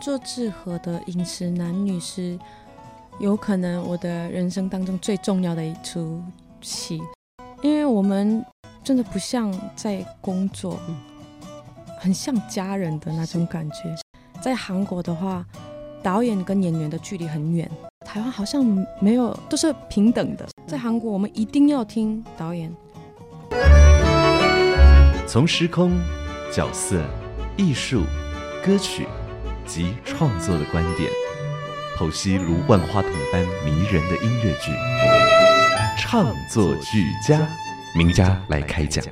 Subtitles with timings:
[0.00, 2.38] 作之合的饮食男女是
[3.18, 6.22] 有可能我的人生当中最重要的一出
[6.62, 7.00] 戏，
[7.60, 8.44] 因为我们
[8.82, 10.80] 真的不像在工作，
[12.00, 13.94] 很像家人的那种感觉。
[14.40, 15.44] 在韩国的话，
[16.02, 17.70] 导演跟演员的距离很远，
[18.06, 18.64] 台湾好像
[19.00, 20.48] 没有，都是平等的。
[20.66, 22.74] 在韩国，我们一定要听导演。
[25.26, 25.92] 从时空、
[26.50, 27.04] 角色、
[27.58, 28.02] 艺术、
[28.64, 29.06] 歌曲。
[29.70, 31.08] 及创作的观点，
[31.96, 34.72] 剖析如万花筒般迷人的音乐剧，
[35.96, 37.40] 唱作俱佳，
[37.96, 39.04] 名家来开讲。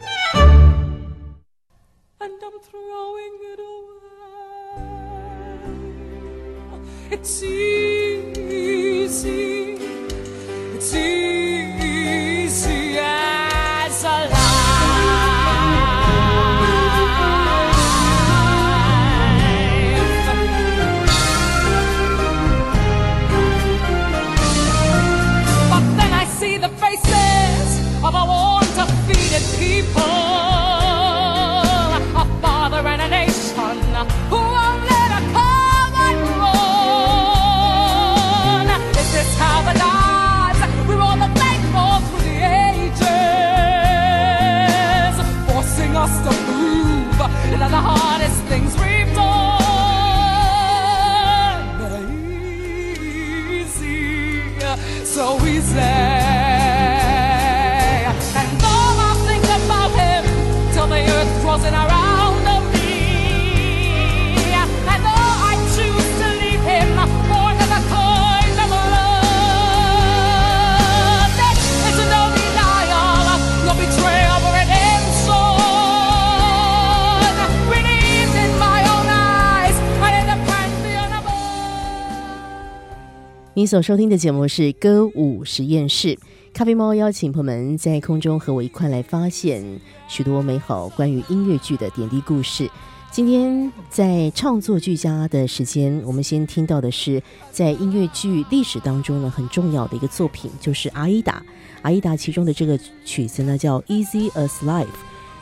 [83.69, 86.19] 所收听的节目是歌舞实验室，
[86.55, 89.63] 咖啡猫邀请朋友们在空中和我一块来发现
[90.09, 92.71] 许多美好关于音乐剧的点滴故事。
[93.13, 101.33] 今天在创作俱佳的时间，我们先听到的是在音乐剧历史当中呢很重要的一个作品，就是《阿依达》。
[101.83, 104.85] 《阿依达》其中的这个曲子呢叫《Easy as Life》。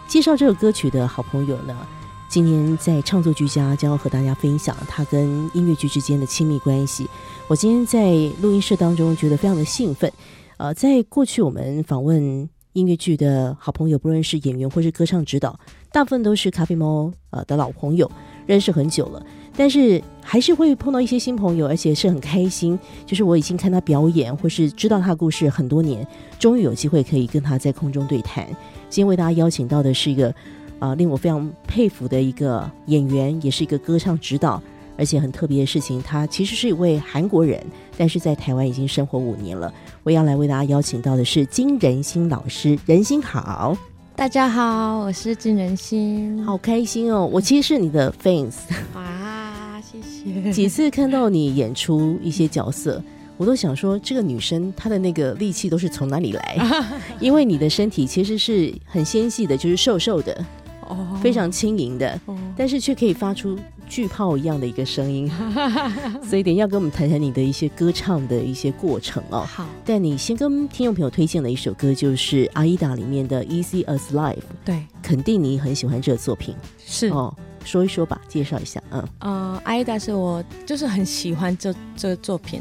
[0.08, 1.86] 介绍这首歌曲的好朋友呢？
[2.28, 7.06] 今天在创作俱佳将要和大家分享他跟音乐剧之间的亲密关系。
[7.46, 8.10] 我今天在
[8.42, 10.12] 录音室当中觉得非常的兴奋。
[10.58, 15.58] 呃，在过去我们访问音乐剧的好朋友，不论是演员或是歌唱指导，
[15.92, 18.10] 大部分都是咖啡猫呃的老朋友，
[18.44, 19.24] 认识很久了。
[19.56, 22.78] 但是还是会碰到一些新朋友，而且是很开心。
[23.06, 26.06] 就是我已经看他表演，或是知道他故事很多年，
[26.38, 28.46] 终于有机会可以跟他在空中对谈。
[28.90, 30.34] 今天为大家邀请到的是一个。
[30.78, 34.62] 啊，令我非常佩服的一个演员，也是一个歌唱指导，
[34.96, 37.62] 而且很特别的事情，他其实是一位韩国人，
[37.96, 39.72] 但是在台湾已经生活五年了。
[40.02, 43.76] 我要来为大家邀请到的是金仁心老师，仁心好，
[44.14, 47.28] 大家好，我是金仁心，好开心哦！
[47.32, 48.54] 我其实是你的 fans
[48.94, 50.52] 啊，谢谢。
[50.52, 53.02] 几次看到你演出一些角色。
[53.38, 56.58] 我都想说，这个女生她的那个力气都是从哪里来？
[57.20, 60.42] 因为你的身体其实是很纤细的，就是瘦瘦的。
[60.88, 62.20] 哦，非常轻盈的，
[62.56, 63.58] 但是却可以发出
[63.88, 65.30] 巨炮一样的一个声音，
[66.22, 69.40] 所以等要跟我们谈谈你的一些歌唱的一些过程哦。
[69.40, 74.34] 好，但你先跟听众朋友推荐的一首歌，就是《阿依达》里面的《Easy as Life》。
[74.64, 76.54] 对，肯定你很喜欢这个作品。
[76.84, 78.82] 是哦，说一说吧，介绍一下。
[78.90, 82.60] 嗯，呃，《阿依达》是我就是很喜欢这这个作品。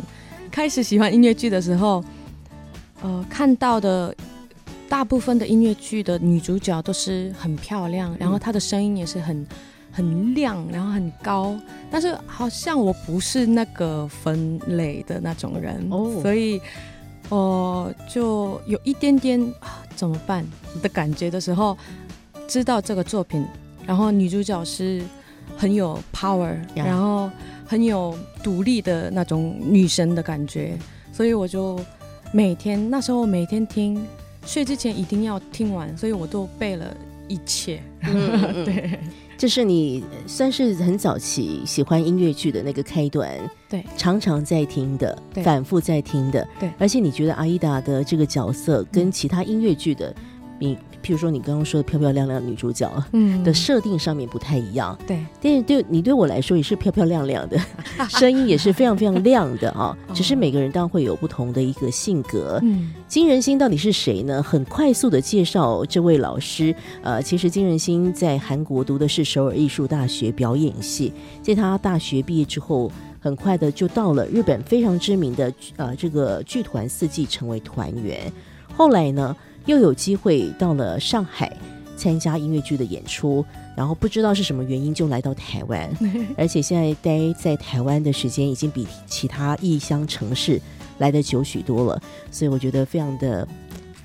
[0.51, 2.03] 开始喜欢音乐剧的时候，
[3.01, 4.15] 呃，看到的。
[4.95, 9.45] 大部分的音乐剧的女主角都是很漂亮，然后她的声音也是很
[9.91, 11.53] 很亮，然后很高。
[11.91, 16.61] 但是好像我不是那个分类的那种人，哦所以
[17.27, 19.37] 我就有一点点
[19.97, 20.45] 怎么办
[20.81, 21.77] 的感觉的时候，
[22.47, 23.45] 知道这个作品，
[23.85, 25.03] 然后女主角是
[25.57, 27.29] 很有 power，然后
[27.65, 30.77] 很有独立的那种女神的感觉，
[31.11, 31.77] 所以我就
[32.31, 34.01] 每天那时候每天听。
[34.45, 36.95] 睡之前一定要听完，所以我都背了
[37.27, 37.81] 一切。
[38.63, 38.99] 对，
[39.37, 43.29] 这是你算是很早期喜欢音乐剧的那个开端，
[43.67, 45.43] 对，常常在听的，对。
[45.43, 46.69] 反复在听的，对。
[46.77, 50.13] 而且你觉得阿依达的这个角色跟其他音乐剧的，
[50.59, 57.59] 你譬如说你刚刚说的漂漂亮亮女主角嗯的设定上面不太一样，对，但是对你对我来说也是漂漂亮亮的，
[58.09, 59.95] 声音也是非常非常亮的啊。
[60.15, 62.59] 只是每个人当然会有不同的一个性格。
[62.63, 64.41] 嗯金仁心到底是谁呢？
[64.41, 66.75] 很快速的介绍这位老师。
[67.03, 71.13] 呃，其实金仁心在韩国读的是首尔艺术大学表演系，
[71.43, 78.31] 在他大学毕业之后，很快的就到了日本非常知名的呃这个剧团四季成为团员。
[78.75, 79.35] 后来呢，
[79.65, 81.51] 又有机会到了上海
[81.95, 83.43] 参加音乐剧的演出，
[83.75, 85.89] 然后不知道是什么原因就来到台湾，
[86.37, 90.61] 而且现在待在台湾的时间已经比其他异乡城市
[90.97, 92.01] 来的久许多了，
[92.31, 93.47] 所以我觉得非常的。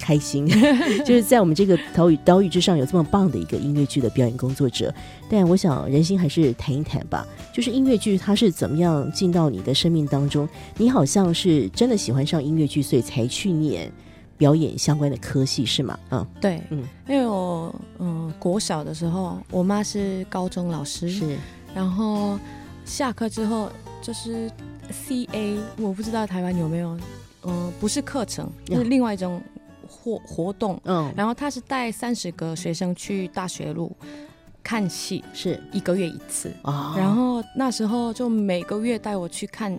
[0.03, 0.49] 开心，
[1.05, 4.93] 就是在我们这个岛屿岛屿之上有这么棒的一个音乐剧的表演工作者。
[5.29, 10.49] 但我想人心还是谈一谈吧，就是音乐剧它是怎么样进到你的生命当中？
[10.79, 13.93] 你好像是真的喜欢上音乐剧，所以才去念
[14.41, 15.99] 表演相关的科系是吗？
[16.13, 16.83] 嗯，对，嗯。
[17.07, 21.37] 因为我嗯国小的时候，我妈是高中老师，是。
[21.75, 22.39] 然后
[22.87, 23.71] 下课之后
[24.01, 24.51] 就是
[24.91, 26.99] CA，我不知道台湾有没有，
[27.43, 29.43] 嗯、不是课程，是另外一种
[29.87, 30.81] 活活动。
[30.85, 31.13] 嗯。
[31.15, 33.95] 然后他是带三十个学生去大学路
[34.63, 35.63] 看戏，是。
[35.71, 36.51] 一个月一次。
[36.63, 39.79] 啊，然后那时候就每个月带我去看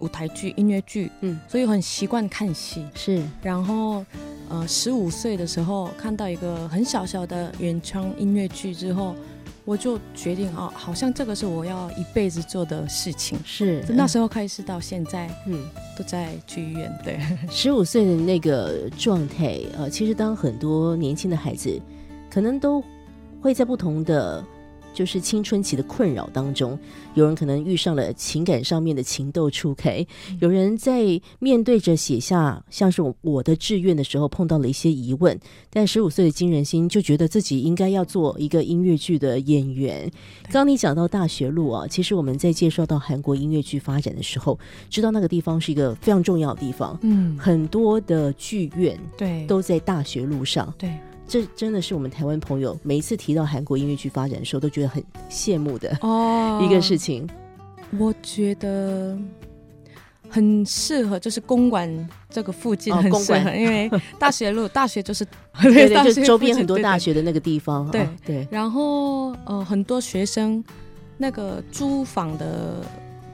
[0.00, 2.84] 舞台剧、音乐剧，嗯所以很习惯看戏。
[2.94, 4.04] 是然后，
[4.48, 9.14] 呃，十五岁的时候看到一个很小小的原创音乐剧之后，
[9.64, 13.38] 我就决定啊，好像这个是我要一辈子做的事情。
[13.44, 15.62] 是那时候开始到现在嗯。
[15.98, 17.20] 都在剧院，对，
[17.50, 21.78] 十五岁的那个状态，呃，其实当很多年轻的孩子，
[22.30, 22.82] 可能都
[23.42, 24.42] 会在不同的
[24.92, 26.78] 就是青春期的困扰当中，
[27.14, 30.04] 有人可能遇上了情感上面的情窦初开，
[30.40, 35.38] 有人在面对着写下像是我我的志愿的时候碰到了一些疑问，
[35.70, 40.10] 但十五岁的金仁心就觉得自己应该要做一个音乐剧的演员。
[40.44, 44.58] 刚刚你讲到大学路啊，其实我们在介绍到韩国音乐剧发展的时候，
[44.88, 46.98] 知道那个地方是一个非常重要的地方。
[47.02, 50.90] 嗯，很多的剧院对，都在大学路上，对，
[51.30, 55.00] 这真的是我们台湾朋友每一次提到韩国音乐剧发展的时候，都觉得很
[55.30, 56.60] 羡慕的哦。
[56.60, 57.24] 一个事情。
[57.96, 59.16] 我觉得
[60.28, 63.60] 很适合，就是公馆这个附近很适合，馆。
[63.60, 63.88] 因为
[64.18, 65.24] 大学路，大学就是
[65.62, 68.02] 对 对，就大学周边很多大学的那个地方，对。
[68.02, 70.64] 哦对，然后呃，很多学生
[71.16, 72.84] 那个租房的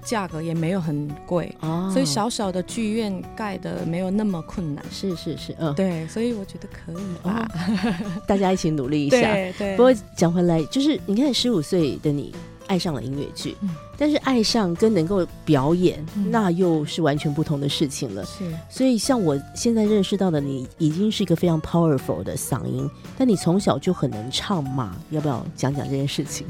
[0.07, 4.85] 价格也没有很贵，哦所以小小的剧院盖的没有那么困难。
[4.91, 7.47] 是是是，嗯，对，所以我觉得可以吧。
[8.27, 9.21] 大家一起努力一下。
[9.21, 12.33] 对对，不过讲回来，就是你看十五岁的你
[12.69, 18.25] 爱上了音乐剧，嗯但是爱上跟能够表演，嗯那又是完全不同的事情了。
[18.27, 24.95] 是所以，像我现在认识到的你，已经是一个非常 powerful 的嗓音，但你从小就很能唱嘛？
[25.11, 26.47] 要不要讲讲这件事情？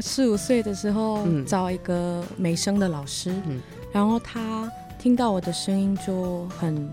[0.00, 1.44] 我四五岁的时候嗯。
[1.44, 3.60] 找一个美声的老师，嗯。
[3.92, 4.66] 然后他
[4.98, 6.90] 听到我的声音就很，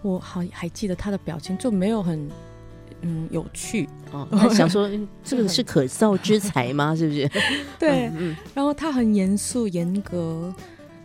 [0.00, 2.30] 我好还记得他的表情就没有很
[3.02, 6.94] 嗯有趣，哦，他想说嗯这个是可造之才吗？
[6.94, 7.28] 是不是？
[7.80, 8.36] 对，嗯，嗯。
[8.54, 10.54] 然后他很严肃严格，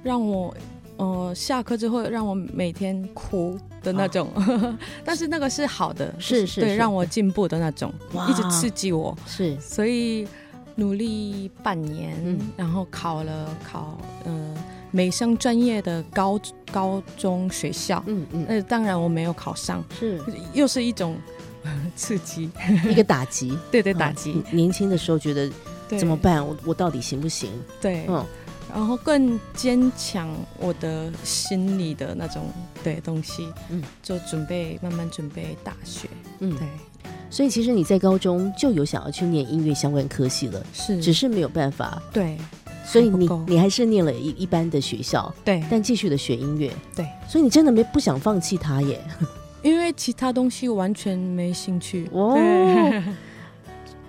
[0.03, 0.55] 让我
[0.97, 4.29] 呃下课之后让我每天哭的那种，
[5.03, 7.91] 但是那个是好的，啊是是对，让我进步的那种，
[8.29, 9.59] 一直刺激我，是。
[9.59, 10.27] 所以
[10.75, 12.39] 努力半年，嗯。
[12.57, 14.53] 然后考了考呃
[14.91, 16.39] 美声专业的高
[16.71, 20.21] 高中学校，嗯嗯，呃，当然我没有考上，是。
[20.53, 21.17] 又是一种
[21.95, 22.49] 刺激，
[22.89, 25.51] 一个打击，对对，打击，嗯年轻的时候觉得
[25.87, 26.45] 怎么办？
[26.45, 27.49] 我我到底行不行？
[27.81, 28.23] 对，嗯，
[28.73, 30.29] 然后更坚强
[30.59, 32.49] 我的心理的那种
[32.83, 36.07] 对东西，嗯，就准备慢慢准备大学，
[36.39, 36.55] 嗯。
[36.57, 36.67] 对，
[37.35, 42.37] 所以其实你在高中就有想要去念音乐相关科系了，是，只是没有办法，对
[42.85, 45.61] 所以你你还是念了一一般的学校，对。
[45.69, 48.97] 但继续的学音乐，对，所以你真的没不想放弃它耶。
[49.63, 52.35] 因为其他东西完全没兴趣，哦，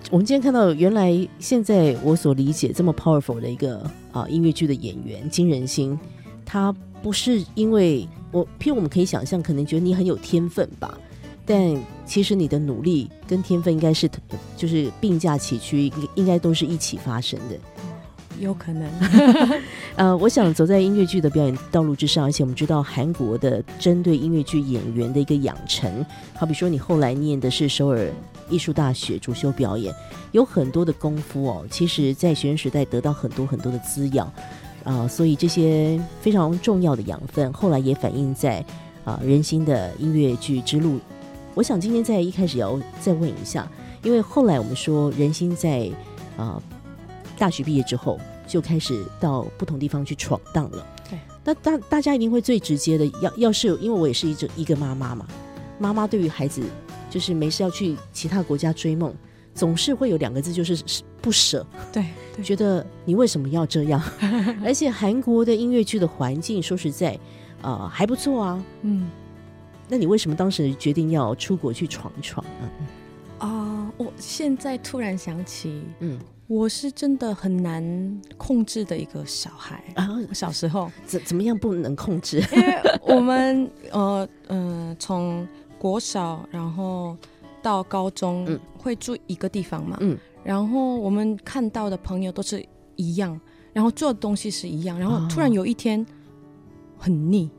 [0.09, 5.99] 我们今天看到，原来现在我所理解这么 powerful 的一个啊音乐剧的演员金仁心，
[6.45, 10.97] 他不是因为我，譬如我们可以想象，可能觉得你很有天分吧，
[11.47, 11.75] 但
[12.05, 14.07] 其实你的努力跟天分应该是
[14.57, 17.57] 就是并驾齐驱，应应该都是一起发生的。
[18.39, 18.87] 有可能，
[19.95, 28.07] 呃，我想走在音乐剧的表演道路之上，而且我们知道韩国的针对音乐剧演员的一个养成，好比说你后来念的是首尔
[28.47, 29.91] 艺术大学主修表演，
[30.33, 31.65] 有很多的功夫哦。
[31.71, 34.31] 其实，在学生时代得到很多很多的滋养
[34.83, 38.63] 啊，所以这些非常重要的养分，后来也反映在
[39.03, 40.99] 啊人心的音乐剧之路。
[41.57, 43.67] 我想今天在一开始要再问一下，
[44.03, 45.89] 因为后来我们说人心在
[46.37, 46.61] 啊
[47.35, 50.85] 大学毕业之后就开始到不同地方去闯荡了。
[51.09, 55.25] 对，那大大家一定会最直接的，要要是因为我也是一个一个妈妈嘛，
[55.79, 56.61] 妈妈对于孩子
[57.09, 59.11] 就是没事要去其他国家追梦，
[59.55, 60.77] 总是会有两个字，就是
[61.19, 61.65] 不舍。
[61.91, 63.99] 对，对觉得你为什么要这样？
[64.63, 67.19] 而且韩国的音乐剧的环境，说实在，
[67.63, 68.63] 呃，还不错啊。
[68.83, 69.09] 嗯
[69.87, 72.69] 那你为什么当时决定要出国去闯一闯呢？
[73.39, 79.83] 啊、我现在突然想起，嗯我是真的很难控制的一个小孩。
[79.95, 82.39] 啊，我小时候，怎怎么样不能控制？
[82.53, 87.15] 因为我们呃呃从国小然后
[87.61, 92.65] 到高中、嗯会住一个地方嘛，嗯然后我们看到的朋友都是
[92.95, 93.37] 一样，
[93.73, 96.05] 然后做的东西是一样，然后突然有一天
[96.97, 97.49] 很腻，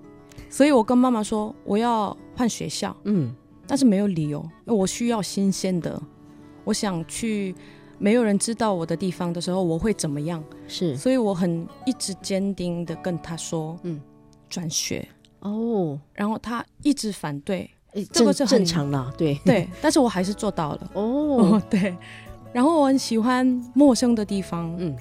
[0.49, 3.35] 所以我跟妈妈说我要换学校，嗯。
[3.67, 6.01] 但是没有理由，我需要新鲜的，
[6.65, 7.55] 我想去
[7.99, 10.97] 没有人知道我的地方的时候我会怎么样，是。
[10.97, 13.97] 所以我很一直坚定的跟他说，嗯。
[13.97, 14.01] 嗯，
[14.49, 15.07] 转学，
[15.41, 19.35] 哦，然后他一直反对，诶这个是很正正常的，对。
[19.45, 21.03] 对，但是我还是做到了，哦。
[21.03, 21.95] 哦，对，
[22.55, 24.97] 然后我很喜欢陌生的地方，嗯。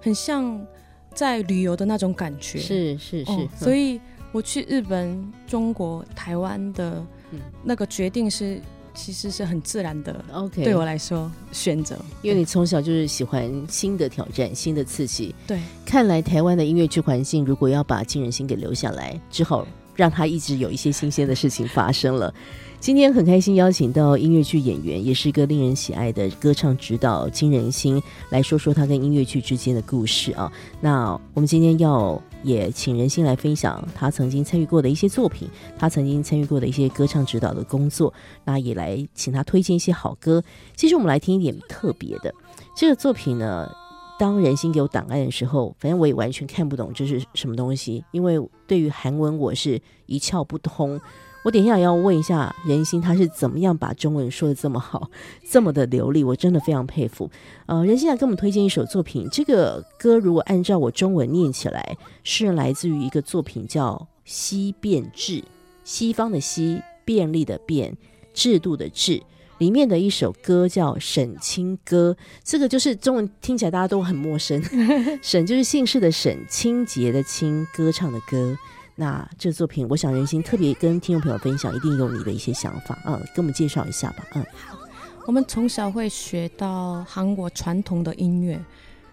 [0.00, 0.64] 很像
[1.12, 3.48] 在旅游的那种感觉，是是是。
[3.56, 4.00] 所以
[4.34, 7.00] 我去日本、中国、台湾的
[7.30, 8.60] 嗯那个决定是，
[8.92, 15.32] 其实是很自然的，OK 对我来说选择，因为你从小就是喜欢新的挑战、新的刺激。
[15.46, 19.64] 对看来台湾的音乐剧环境，如果要把金仁心给留下来，只好
[19.94, 22.34] 让他一直有一些新鲜的事情发生了。
[22.80, 30.52] 今天很开心邀请到音乐剧演员，也是一个令人喜爱的歌唱指导金仁心，来说说他跟音乐剧之间的故事啊。
[30.80, 40.40] 那我们今天要也请仁心来分享他曾经参与过的一些作品，他曾经参与过的一些歌唱指导的工作，那也来请他推荐一些好歌。
[40.76, 42.32] 其实我们来听一点特别的，
[42.76, 43.68] 这个作品呢。
[44.16, 51.00] 当人心给我档案的时候，反正我也完全看不懂这是什么东西，因为对于韩文我是一窍不通。
[51.44, 55.10] 我等一下要问一下人心，他是怎么样把中文说的这么好，
[55.46, 57.30] 这么的流利，我真的非常佩服。
[57.66, 65.40] 呃，人心来给我们推荐一首作品，这个歌如果按照我中文念起来，是来自于一个作品叫《西变制》，
[65.84, 67.94] 西方的西，便利的便，
[68.32, 69.22] 制度的制。
[69.58, 74.60] 里面的一首歌叫《沈清歌》，这个就是中文听起来大家都很陌生。
[75.22, 78.58] 沈就是姓氏的沈，清洁的清，歌唱的歌。
[78.96, 84.78] 那这作品，我想人心特别跟听众朋友分享，一定有你的一些想法，嗯，跟我们介绍一下吧，嗯，好
[85.26, 88.62] 我们从小会学到韩国传统的音乐，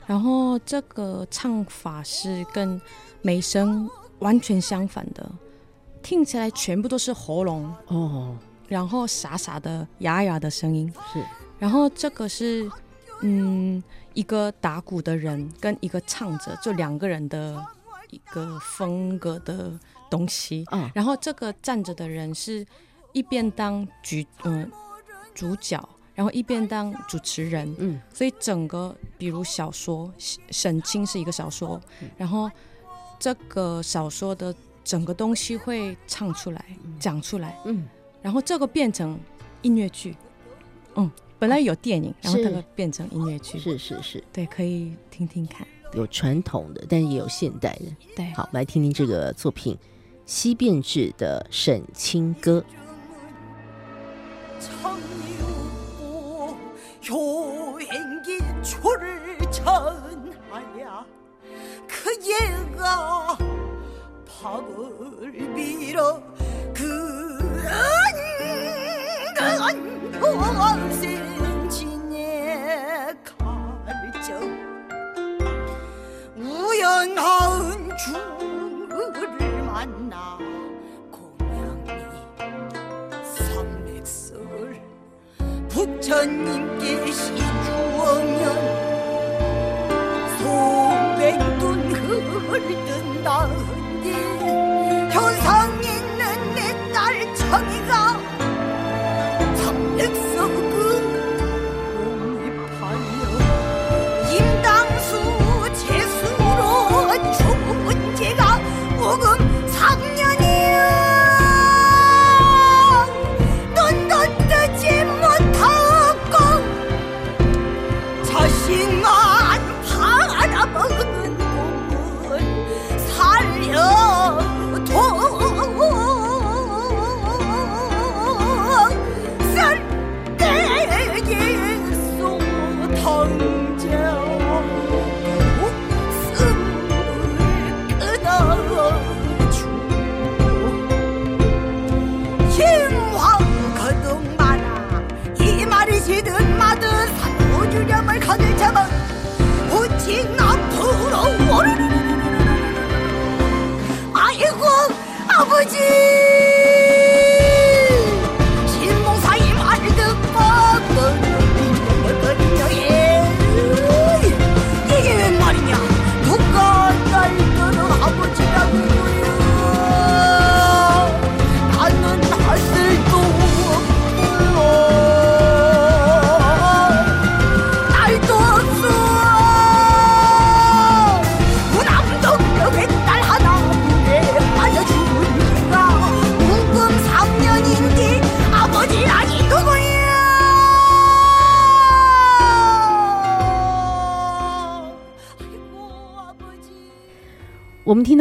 [0.06, 2.80] 然后这个唱法是跟
[3.22, 5.32] 美声完全相反的，
[6.04, 8.36] 听起来全部都是喉咙，哦，
[8.68, 10.94] 然后傻傻的哑哑的声音。
[11.12, 11.24] 是，
[11.58, 12.70] 然后这个是
[13.22, 13.82] 嗯
[14.14, 17.66] 一个打鼓的人跟一个唱者，就两个人的
[18.12, 19.72] 一个风格的
[20.10, 20.64] 东西。
[20.72, 22.66] 嗯，然后这个站着的人是
[23.12, 24.72] 一边当主嗯、
[25.34, 30.08] 主角，然后一边当主持人，嗯，所以整个比如小说
[30.52, 31.82] 《沈清》是一个小说，
[32.16, 32.50] 然后
[33.18, 34.54] 这个小说的
[34.84, 36.66] 整个东西会唱出来、
[37.00, 37.88] 讲出来，嗯，
[38.22, 39.20] 然后这个变成
[39.62, 40.16] 音乐剧，
[40.96, 42.46] 嗯，本来有电影，然后是。
[42.46, 47.86] 这个变成音乐剧，是是是，对，可以听听看，有传统的，但也有现代的。
[48.16, 49.76] 对，好，来听听这个作品
[50.26, 52.64] 《西变制》的沈清歌。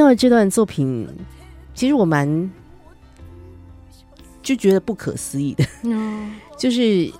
[0.00, 1.06] 到的这段作品，
[1.74, 2.50] 其实我蛮
[4.42, 6.34] 就觉得不可思议的，嗯。
[6.58, 7.10] 就是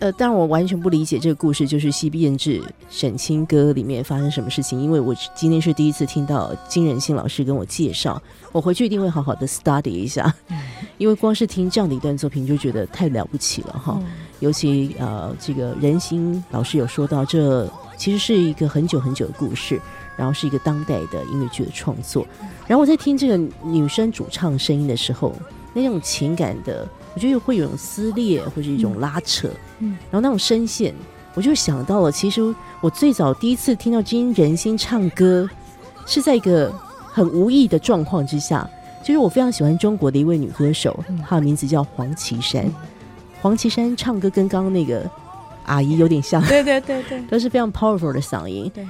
[0.00, 2.60] 呃，但我完全不理解这个故事，就是《西边燕志
[2.90, 8.20] 沈清歌》里面发生什么事情，因为我今天是第一次听到金仁信老师跟我介绍，
[8.50, 10.34] 我回去一定会好好的 study 一下，
[10.98, 13.96] 因为光是听这样的一段作品就觉得太了不起了哈。
[14.02, 14.06] 嗯。
[14.40, 19.80] 尤其呃，这个仁心老师有说到，这其实是一个很久很久的故事，
[20.16, 22.26] 然后是一个当代的音乐剧的创作。
[22.66, 25.34] 然后我在听这个女生主唱声音的时候，
[25.72, 29.96] 那种情感的，我觉得会有一种撕裂或者一种拉扯，嗯。
[30.10, 30.94] 然后那种声线，
[31.34, 35.48] 我就想到了，其实我最早第一次听到金仁心唱歌，
[36.06, 36.72] 是在一个
[37.06, 38.68] 很无意的状况之下，
[39.02, 41.18] 就是我非常喜欢中国的一位女歌手，嗯。
[41.28, 42.70] 她的名字叫黄绮珊。
[43.40, 45.02] 黄绮珊唱歌跟刚刚那个
[45.64, 48.70] 阿姨有点像，对对对对， 都是非常 powerful 的嗓音。
[48.72, 48.86] 对，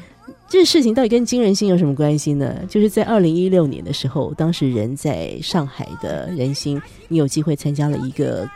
[0.53, 2.55] 这个事情到底跟金仁心有什么关系呢？
[2.69, 8.47] 就是在二零一六年的时候，当时人在上海的人心，你有机会参加了一个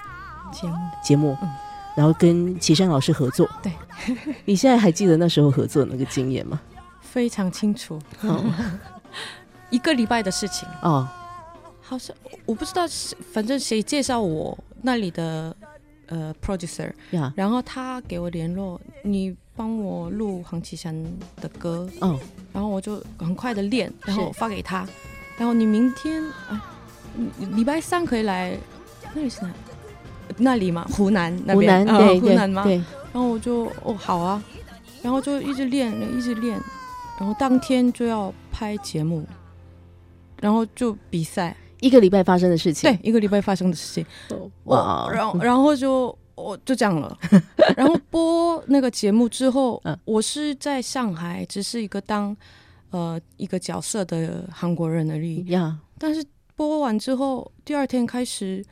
[0.53, 0.75] 节目。
[1.03, 1.49] 节目，嗯。
[1.97, 3.49] 然后跟岐山老师合作。
[3.63, 3.73] 对，
[4.45, 6.61] 你现在还记得那时候合作的那个经验吗？
[7.01, 8.45] 非常清楚，哦
[9.71, 11.09] 一个礼拜的事情，哦，
[11.81, 15.57] 好像我不知道是，反正谁介绍我那里的
[16.09, 20.95] 呃 producer，呀，然后他给我联络，你帮我录黄绮珊
[21.41, 22.19] 的歌，嗯，
[22.53, 24.87] 然后我就很快的练，然后发给他，
[25.39, 26.63] 然后你明天啊，
[27.55, 28.57] 礼拜三可以来，
[29.15, 29.51] 那里是哪？
[30.39, 30.87] 那里吗？
[30.91, 31.87] 湖南那湖边，
[32.21, 32.65] 湖南吗？
[32.65, 32.75] 对，
[33.13, 34.43] 然后我就哦好啊，
[35.03, 36.61] 然后就一直练，一直练，
[37.19, 39.25] 然后当天就要拍节目，
[40.41, 42.91] 然后就比赛，一个礼拜发生的事情。
[42.91, 44.07] 对，一个礼拜发生的事情，
[44.65, 45.05] 哇。
[45.07, 47.19] 我，然后然后就我就这样了，
[47.77, 49.99] 然后播那个节目之后，嗯。
[50.05, 52.37] 我是在上海，只是一个当
[52.91, 58.65] 呃一个角色的韩国人而已，呀，但是播完之后，第二天开始，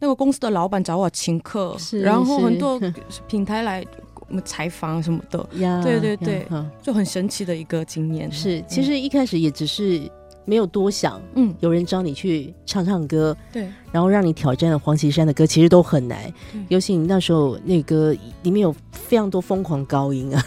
[0.00, 2.78] 那个公司的老板找我请客，然后很多
[3.28, 3.84] 平台来
[4.28, 6.70] 我们采访什么的，呀，对对呀对嗯。
[6.82, 8.30] 就很神奇的一个经验。
[8.30, 10.10] 是，其实一开始也只是
[10.44, 16.32] 没有多想，嗯，有人找你去唱唱歌，对，然后让你挑战了黄绮珊的歌，其实都很难。
[16.68, 20.44] 尤其你那时候那歌里面有非常多疯狂高音啊，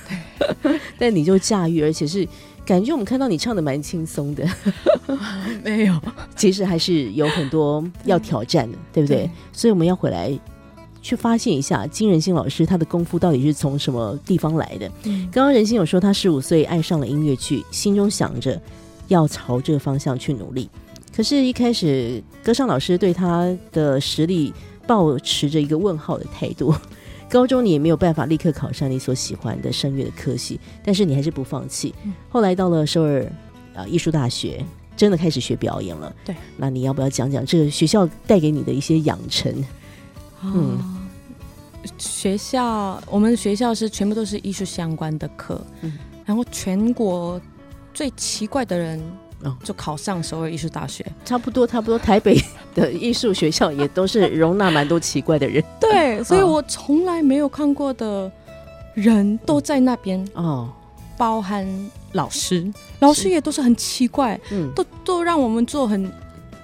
[0.99, 2.27] 但你就驾驭，而且是
[2.65, 4.45] 感觉我们看到你唱的蛮轻松的，
[5.63, 5.99] 没有，
[6.35, 9.17] 其实还是有很多要挑战的，对不对？
[9.17, 10.37] 对所以我们要回来。
[11.01, 14.89] 去发现一下金仁心老师他的功夫到底是从什么地方来的。
[15.03, 18.59] 嗯刚刚仁心有说他十五岁爱上了音乐剧，心中想着
[19.07, 20.69] 要朝这个方向去努力。
[21.15, 24.53] 可是，一开始歌唱老师对他的实力
[24.85, 26.73] 抱持着一个问号的态度。
[27.27, 31.93] 高中你也没有办法立刻考上你所喜欢的声乐的科系，但是你还是不放弃。
[32.03, 33.25] 嗯后来到了首尔
[33.73, 34.63] 呃艺术大学，
[34.95, 36.15] 真的开始学表演了。
[36.23, 39.51] 对，那你要不要讲讲这个学校带给你的一些养成？
[40.43, 40.99] 嗯嗯，
[41.97, 47.41] 学校我们学校是全部都是艺术相关的课，嗯然后全国
[47.95, 49.01] 最奇怪的人
[49.43, 49.57] 哦。
[49.63, 51.03] 就考上首尔艺术大学。
[51.23, 52.39] 差不多，差不多，台北
[52.75, 55.63] 的艺术学校也都是容纳蛮多奇怪的人。
[55.79, 56.47] 对， 所以哦。
[56.47, 58.31] 我从来没有看过的
[58.93, 60.69] 人都在那边，哦。
[61.17, 61.65] 包含
[62.11, 63.29] 老师，老师。
[63.29, 66.11] 也都是很奇怪，嗯，都都让我们做很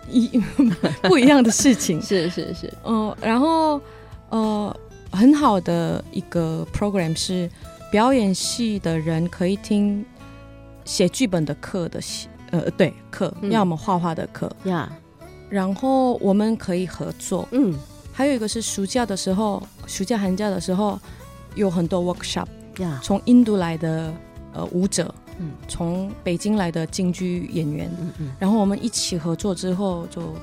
[0.10, 0.30] 一
[1.04, 2.02] 不一样的事情。
[2.02, 3.80] 是 是是，嗯，然后
[4.28, 4.76] 呃，
[5.10, 7.50] 很好的一个 program 是
[7.90, 10.06] 表演系的人可以听
[10.92, 13.50] 写剧本的课的系，呃，对课，嗯。
[13.50, 14.92] 要么画画的课，呀，
[15.50, 17.48] 然后我们可以合作。
[17.52, 17.74] 嗯。
[18.12, 21.00] 还有一个是暑假的时候，暑假寒假的时候
[21.56, 22.46] 有很多 workshop，
[22.80, 24.14] 呀，从印度来的
[24.52, 25.52] 呃舞者，嗯。
[25.66, 30.36] 从北京来的京剧演员，嗯嗯，然后我们一起合作之后就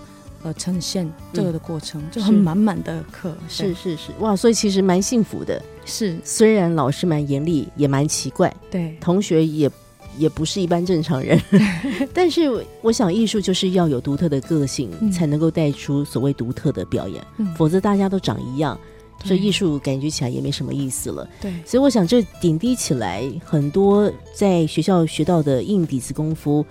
[0.44, 5.62] 呃呈现这个的过程，就很满满的课，是是是，哇，所以其实蛮幸福的。
[5.84, 8.96] 是，虽然老师蛮严厉，也蛮奇怪，对。
[8.98, 9.70] 同学也
[10.18, 11.40] 也不是一般正常人。
[12.12, 12.50] 但是
[12.82, 18.78] 我想，艺术就是要有独特的个性，嗯才能够带出所谓独特的表演，嗯否则大家都长一样，
[19.24, 21.28] 所以艺术感觉起来也没什么意思了。
[21.40, 26.64] 对，所以我想，这点滴起来，很多在学校学到的硬底子功夫，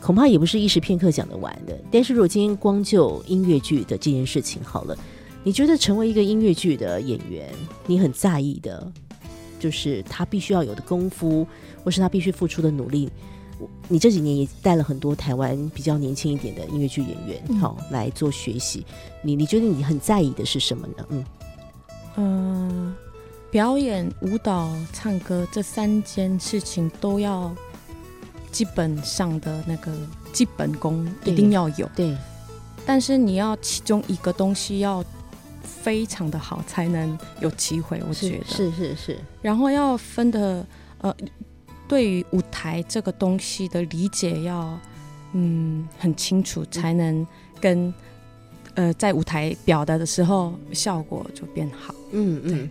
[0.00, 1.78] 恐怕也不是一时片刻讲得完的。
[1.90, 4.96] 但是如果今天光就音乐剧的这件事情好了，
[5.42, 7.50] 你觉得成为一个音乐剧的演员，
[7.86, 8.90] 你很在意的，
[9.64, 11.46] 就是他必须要有的功夫，
[11.82, 13.10] 或是他必须付出的努力。
[13.58, 18.84] 我你这几年也带了很多台湾比较年轻一点的音乐剧演员，嗯好、来做学习。
[19.22, 21.06] 你你觉得你很在意的是什么呢？
[21.08, 21.24] 嗯
[22.16, 22.94] 嗯、
[23.50, 27.50] 表演、舞蹈、唱歌这三件事情都要
[28.52, 29.90] 基本上的那个
[30.30, 32.14] 基本功一定要有，对，
[32.84, 35.02] 但是你要其中一个东西要
[35.64, 38.44] 非常的好才能有机会，我觉得。
[38.44, 40.64] 是是是是，然后要分的
[40.98, 41.14] 呃，
[41.88, 44.78] 对于舞台这个东西的理解要
[45.32, 47.26] 嗯很清楚，才能
[47.60, 47.92] 跟
[48.74, 51.94] 呃在舞台表达的时候效果就变好。
[52.12, 52.70] 嗯嗯。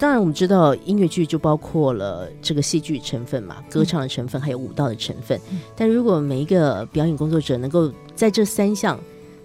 [0.00, 5.36] 当然，我们知道音乐剧就包括了这个戏剧成分嘛，歌唱的成分，还有舞蹈的成分。
[5.50, 8.96] 嗯但如果每一个表演工作者能够在这三项，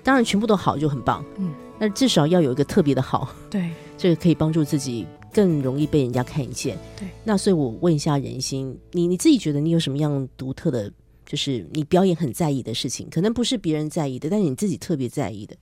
[0.04, 1.26] 当然全部都好就很棒。
[1.38, 6.78] 嗯，那至少要有一个特别的好，对， 这个可以帮助自己更容易被人家看见。
[6.98, 10.92] 对，那所以我问一下人心，你你自己觉得你有什么样独特的，
[11.26, 13.10] 就是你表演很在意的事情？
[13.10, 15.56] 可能不是别人在意的，但是你自己特别在意的。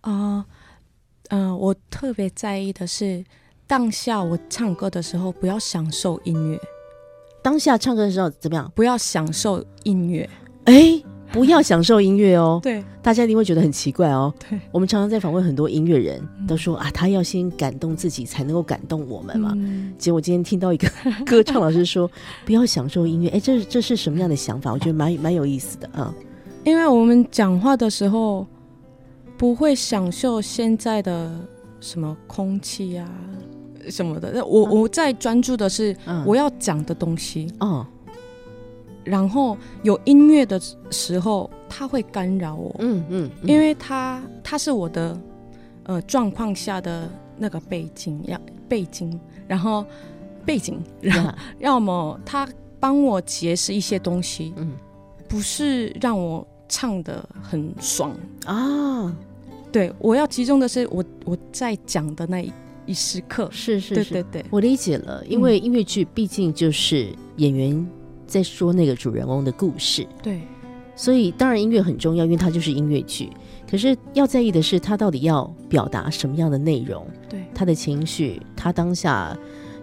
[0.00, 0.44] 啊，
[1.28, 3.24] 嗯、我特别在意的是
[3.66, 6.60] 当下我唱歌的时候，不要享受音乐，
[7.42, 8.70] 当下唱歌的时候怎么样？
[8.74, 10.28] 不要享受音乐。
[10.64, 11.02] 哎，
[11.34, 12.60] 不要享受音乐哦。
[12.62, 14.32] 对大家一定会觉得很奇怪哦。
[14.48, 19.52] 对，我们常常在访问很多音乐人，嗯都说啊，他要先感动自己，才能够感动我们嘛。
[19.56, 20.88] 嗯结果今天听到一个
[21.26, 22.10] 歌唱老师说，
[22.46, 24.72] 不要享受音乐，哎，这这是什么样的想法？
[24.72, 26.14] 我觉得蛮蛮有意思的啊。
[26.64, 28.46] 因为我们讲话的时候
[29.36, 31.30] 不会享受现在的
[31.80, 33.06] 什么空气啊
[33.90, 37.86] 什么的，我、嗯我在专注的是嗯，我要讲的东西，哦，
[39.04, 43.48] 然后有音乐的时候，它会干扰我，嗯嗯，嗯。
[43.48, 45.20] 因为它它是我的
[45.84, 49.84] 呃状况下的那个背景，要背景，然后
[50.44, 52.48] 背景，然后要么它
[52.80, 54.72] 帮我解释一些东西，嗯。
[55.26, 58.14] 不是让我唱的很爽。
[58.44, 59.16] 啊，
[59.72, 62.52] 对，我要集中的是我我在讲的那一
[62.86, 63.48] 一时刻。
[63.50, 67.84] 是是是，对对对，我理解了，因为音乐剧毕竟就是演员
[68.34, 70.40] 在说那个主人翁的故事，对
[70.96, 73.30] 所以当然音乐很重要，因为它就是音乐剧。
[73.70, 79.36] 可是要在意的是，他到底要表达什么样的内容，对他的情绪，他当下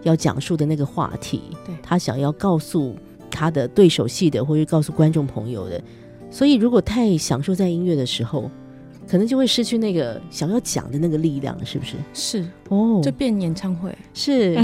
[0.04, 2.94] 要讲述的那个话题，对他想要告诉
[3.30, 5.82] 他的对手戏的，或者告诉观众朋友的。
[6.30, 8.50] 所以，如果太享受在音乐的时候，
[9.08, 11.96] 可能就会失去那个想要讲的那个力量，是不是？
[12.14, 13.94] 是，哦就变演唱会。
[14.14, 14.56] 是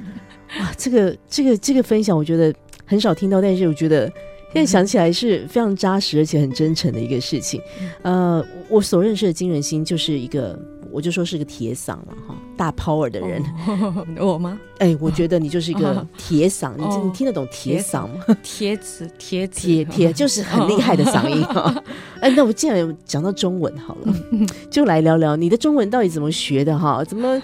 [0.60, 2.52] 哇，这个这个这个分享，我觉得
[2.86, 4.06] 很少听到，但是我觉得
[4.52, 7.60] 现在想起来是非常扎实而且很真诚的一个事情。
[8.02, 10.58] 呃，我所认识的金仁心就是一个，
[10.90, 13.42] 我就说是个铁嗓了哈，大 power 的人。
[13.66, 14.58] 哦 我吗？
[14.78, 18.24] 哎、我觉得你就是一个哦铁嗓，你哦你听得懂铁嗓吗？
[18.42, 21.82] 贴纸，贴纸，铁铁就是很厉害的嗓音哈。
[22.20, 24.14] 哎，那我既然讲到中文好了，
[24.70, 27.04] 就来聊聊你的中文到底怎么学的哈？
[27.04, 27.42] 怎么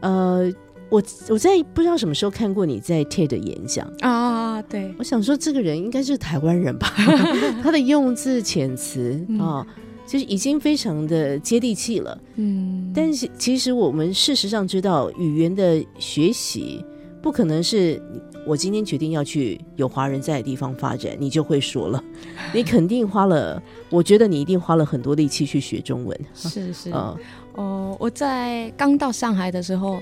[0.00, 0.52] 呃，
[0.90, 6.92] 我我在不知道什么时候看过你在 TED 演讲，啊，对，我想说这个人应该是台湾人吧？
[7.62, 9.66] 他的用字遣词嗯啊，
[10.06, 12.16] 就是已经非常的接地气了。
[12.36, 16.84] 嗯，但是其实我们事实上知道，语言的学习
[17.22, 18.00] 不可能是
[18.46, 22.04] 我今天决定要去有华人在的地方发展，你就会说了。
[22.54, 26.20] 你肯定花了，我觉得你一定花了很多力气去学中文。
[26.34, 27.18] 是是，呃，
[27.56, 29.98] 哦，我在刚到上海的时候，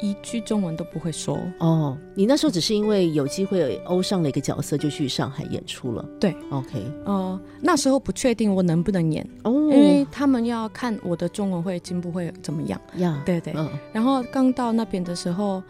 [0.00, 1.38] 一句中文都不会说。
[1.58, 6.04] 哦，你那时候只是因为有机会欧上了一个角色，就去上海演出了。
[6.20, 12.80] 对，OK，呃，那时候不确定我能不能演，哦，因为他们要看我的中文会进步会怎么样。
[12.96, 13.68] 呀，对对，嗯。
[13.92, 15.62] 然后刚到那边的时候，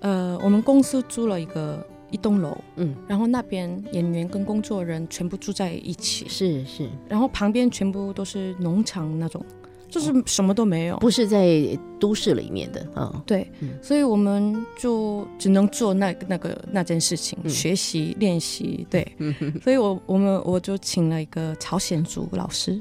[0.00, 9.44] 呃，我们公司租了一个一栋楼，嗯，然后那边演员跟工作人员全部住在一起，是是，然后旁边全部都是农场那种，
[9.88, 10.96] 就是什么都没有。
[10.98, 13.22] 不是在都市里面的啊。
[13.26, 13.70] 对，嗯。
[13.82, 17.50] 所以我们就只能做那那个那件事情，嗯。
[17.50, 18.86] 学习练习。
[18.90, 22.78] 对，嗯 所以我我们我就请了一个朝鲜族老师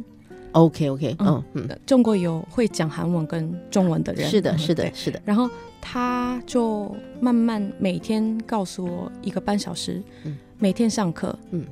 [0.52, 5.50] ，，OK OK，嗯嗯嗯，中国有会讲韩文跟中文的人，是的，嗯是的，是的，然后
[5.82, 10.38] 他就慢慢每天告诉我一个半小时，嗯。
[10.60, 11.64] 每天上课，嗯。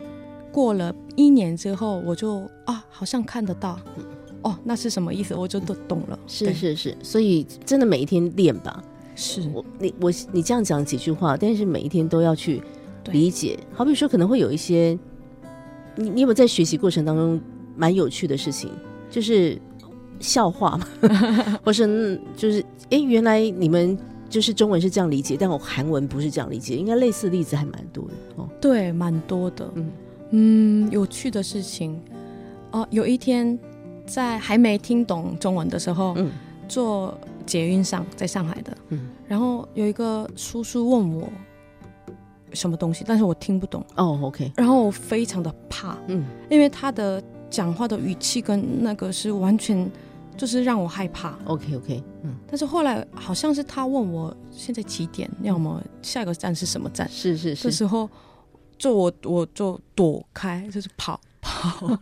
[0.00, 0.06] 嗯，
[0.52, 3.78] 过了一年之后，我就啊，好像看得到，
[4.42, 5.34] 哦，那是什么意思？
[5.34, 6.18] 我就都懂了。
[6.26, 8.82] 是是是，所以真的每一天练吧。
[9.16, 12.62] 是，我你我你这样讲几句话，但是每一天都要去
[13.10, 13.58] 理解。
[13.72, 14.96] 好比说，可能会有一些，
[15.96, 17.40] 你你有没有在学习过程当中
[17.76, 18.70] 蛮有趣的事情，
[19.10, 19.60] 就是
[20.20, 20.86] 笑话嘛，
[21.64, 23.98] 或是嗯就是哎，诶原来你们
[24.28, 28.48] 就是中文是这样理解，但我韩文不是这样理解，应该类似的例子还蛮多的哦。
[28.60, 29.68] 对，蛮多的。
[29.74, 29.90] 嗯
[30.30, 32.00] 嗯有趣的事情，
[32.70, 33.58] 哦、有一天
[34.08, 36.32] 在还没听懂中文的时候，嗯。
[36.66, 39.08] 坐捷运上，在上海的，嗯。
[39.26, 41.26] 然后有一个叔叔问我
[42.52, 46.26] 什么东西，但是我听不懂，哦，OK，然后我非常的怕，嗯。
[46.50, 49.90] 因为他的讲话的语气跟那个是完全
[50.36, 51.38] 就是让我害怕。
[51.46, 58.06] ，OK OK，嗯，但是后来好像是他问我现在几点，要么下一个站是什么站，是是是，这时候
[58.76, 61.18] 就我我就躲开，就是跑
[61.70, 61.98] 跑。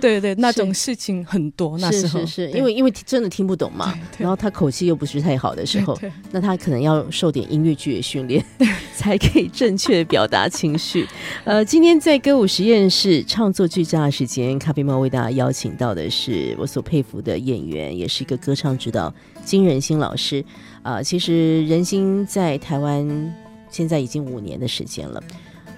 [0.00, 1.78] 对对，那种事情很多。
[1.78, 5.98] 那时候是是是，因为因为真的听不懂嘛，然后他口气又不是太好的时候，
[6.30, 8.44] 那他可能要受点音乐剧的训练，
[8.94, 11.06] 才可以正确的表达情绪。
[11.44, 19.12] 呃，今天在歌舞实验室创作剧家的时间，咖啡猫为大家邀请到的是我所佩服的演员，也是一个歌唱指导
[19.44, 20.44] 金仁心老师。
[20.82, 23.34] 啊、其实仁心在台湾
[23.70, 25.22] 现在已经五年的时间了。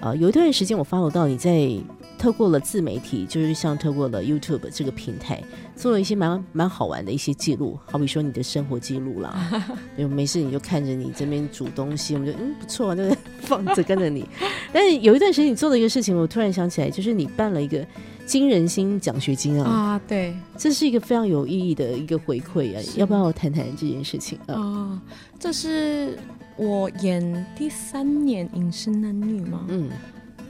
[0.01, 1.71] 呃，有一段时间我 follow 到你在
[2.17, 5.41] 透过了自媒体，就是像透过了 YouTube 这个平台，
[5.75, 9.63] 做了一些蛮蛮好玩的一些记录，好比说你的生活记录啦，
[9.97, 14.27] 就没事你就看着你这边煮东西，我们就嗯不错啊，就是放着跟着你。
[14.73, 17.85] 但是有一段时间你做的一个事情，我突然想起来，就是你办了一个
[18.25, 20.35] 金人心奖学金啊，啊，对。
[20.57, 24.37] 这是一个非常有意义的一个回馈啊，要不要谈谈这件事情？
[24.47, 24.55] 啊？
[24.55, 25.01] 啊，
[25.39, 26.17] 这是
[26.55, 29.89] 我演第三年《饮食男女》吗，嗯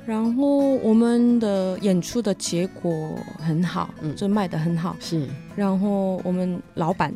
[0.07, 4.95] 然后我们的演出的结果很好，嗯就卖的很好。
[5.01, 7.13] 是然后我们老板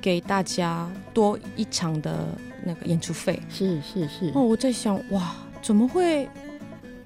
[0.00, 2.26] 给大家多一场的
[2.64, 3.40] 那个演出费。
[3.48, 6.28] 是是是，哦，我在想，哇，怎么会？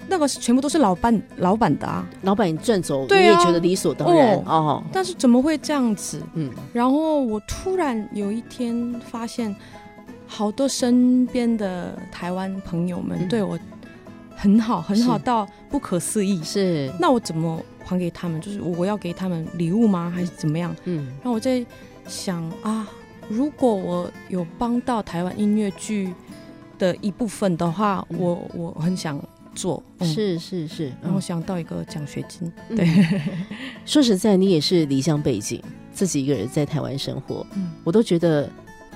[0.08, 6.20] 那个是全部都是老板老板的啊，老板赚走，对啊你也觉得理所当然哦但是怎么会这样子？
[6.34, 9.54] 嗯然后我突然有一天发现，
[10.26, 13.56] 好多身边的台湾朋友们嗯对我
[14.40, 16.42] 很好，很好到不可思议。
[16.42, 18.40] 是那我怎么还给他们？
[18.40, 20.10] 就是我要给他们礼物吗？
[20.14, 20.74] 还是怎么样？
[20.84, 21.64] 嗯然后我在
[22.06, 22.88] 想啊，
[23.28, 26.12] 如果我有帮到台湾音乐剧
[26.78, 29.22] 的一部分的话，嗯我我很想
[29.54, 29.82] 做。
[29.98, 32.50] 嗯，是是是，然后嗯想到一个奖学金。
[32.74, 32.88] 对，
[33.84, 38.48] 说实在，你也是离乡背景，自己一个人在台湾生活，嗯我都觉得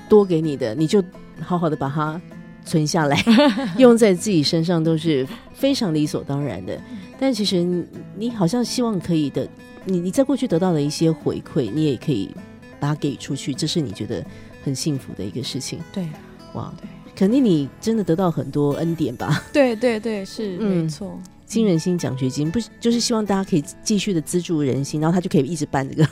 [0.09, 1.05] 多给你的，你就
[1.41, 2.21] 好好的把它
[2.65, 3.17] 存下来，
[3.79, 6.79] 用在自己身上都是非常理所当然的。
[7.19, 7.85] 但其实你
[8.17, 9.49] 你好像希望可以的，
[9.85, 12.35] 你你在过去得到的一些回馈，你也可以
[12.81, 14.25] 把它给出去，这是你觉得
[14.65, 15.79] 很幸福的一个事情。
[15.93, 16.07] 对
[16.55, 19.43] 哇对，肯定你真的得到很多恩典吧？
[19.53, 21.19] 对对对，是、嗯没错。
[21.47, 26.09] 金人心奖学金不就是希望大家可以继续的资助人心，然后他就可以一直办这个。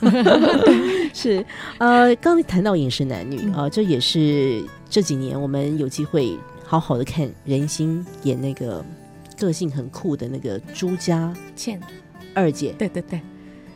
[1.15, 1.45] 是，
[1.79, 8.85] 呃，刚才谈到饮食男女嗯啊、呃这也是这几年我们有机会好好的看人心演那个
[9.39, 11.81] 个性很酷的那个朱家倩，
[12.35, 12.75] 二姐。
[12.79, 13.19] 对对对，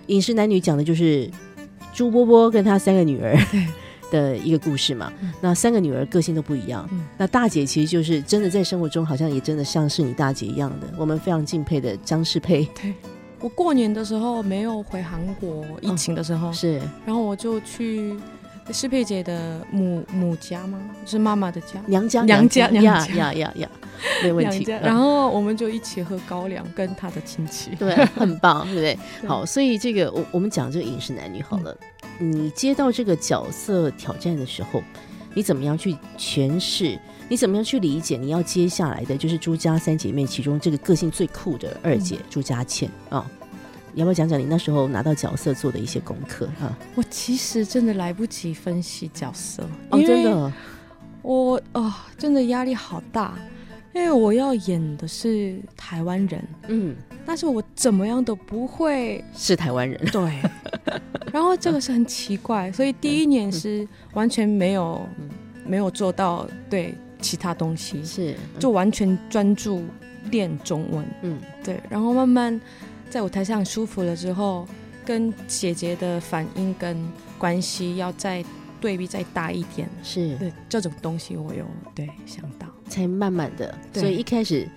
[0.08, 1.26] 饮食男女讲的就是
[1.94, 3.34] 朱波波跟他三个女儿
[4.12, 5.10] 的一个故事嘛。
[5.22, 6.86] 嗯那三个女儿个性都不一样。
[6.92, 12.68] 嗯那大姐其实就是真的在生活中好像也真的像是你大姐一样的，我们非常敬佩的张世佩。
[12.78, 12.92] 对
[13.40, 18.14] 我过年的时候没有回韩国，疫情的时候，是然后我就去
[18.72, 20.78] 适佩姐的母母家吗？
[21.04, 21.80] 是妈妈的家。
[21.86, 23.68] 娘家娘家呀娘家呀呀呀，
[24.22, 24.64] 没问题。
[24.68, 27.70] 嗯然后我们就一起喝高粱，跟他的亲戚。
[27.76, 28.98] 对，很棒，对不对？
[29.20, 31.76] 对好，所以这个我我们讲这个饮食男女好了，
[32.18, 34.82] 你接到这个角色挑战的时候，
[35.34, 36.98] 你怎么样去诠释？
[37.28, 38.16] 你怎么样去理解？
[38.16, 43.45] 你要接下来的就是朱家三姐妹其中这个个性最酷的二姐、朱家倩啊、你
[43.96, 46.46] 要不要讲讲你那时候拿到角色做的一些功课？
[46.60, 46.78] 啊？
[46.94, 50.52] 我其实真的来不及分析角色，哦，真的，
[51.22, 53.34] 我啊、真的压力好大，
[53.92, 60.40] 因为我要演的是台湾人，嗯，但是我怎么样都不会是台湾人， 对，
[61.32, 65.28] 然后这个是很奇怪，所以第一年是完全没有、嗯。
[65.68, 69.82] 没有做到对其他东西，是就完全专注
[70.30, 71.36] 练中文，嗯。
[71.64, 72.60] 对，然后慢慢
[73.08, 74.66] 在舞台上舒服了之后，
[75.04, 76.96] 跟姐姐的反应跟
[77.38, 78.44] 关系要再
[78.80, 81.64] 对比再大一点，是，对这种东西我有
[81.94, 84.68] 对想到，才慢慢的，所以一开始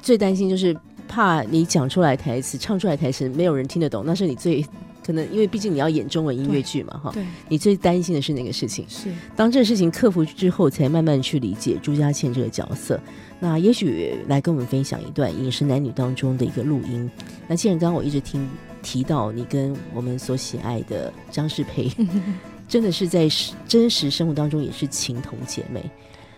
[0.00, 0.74] 最担心就是
[1.06, 4.64] 怕你讲出来台词、唱出来台词没有人听得懂，那是你最
[5.04, 7.10] 可能，因为毕竟你要演中文音乐剧嘛，哈。
[7.12, 8.86] 对，你最担心的是那个事情？
[8.88, 12.98] 是当这个事情克服之后，才慢慢去理解朱家倩这个角色。
[13.44, 17.10] 那也许来跟我们分享一段《饮食男女》当中的一个录音。
[17.48, 18.48] 那既然刚刚我一直听
[18.84, 21.90] 提到你跟我们所喜爱的张世培，
[22.68, 25.82] 真的是在实真实生活当中也是情同姐妹。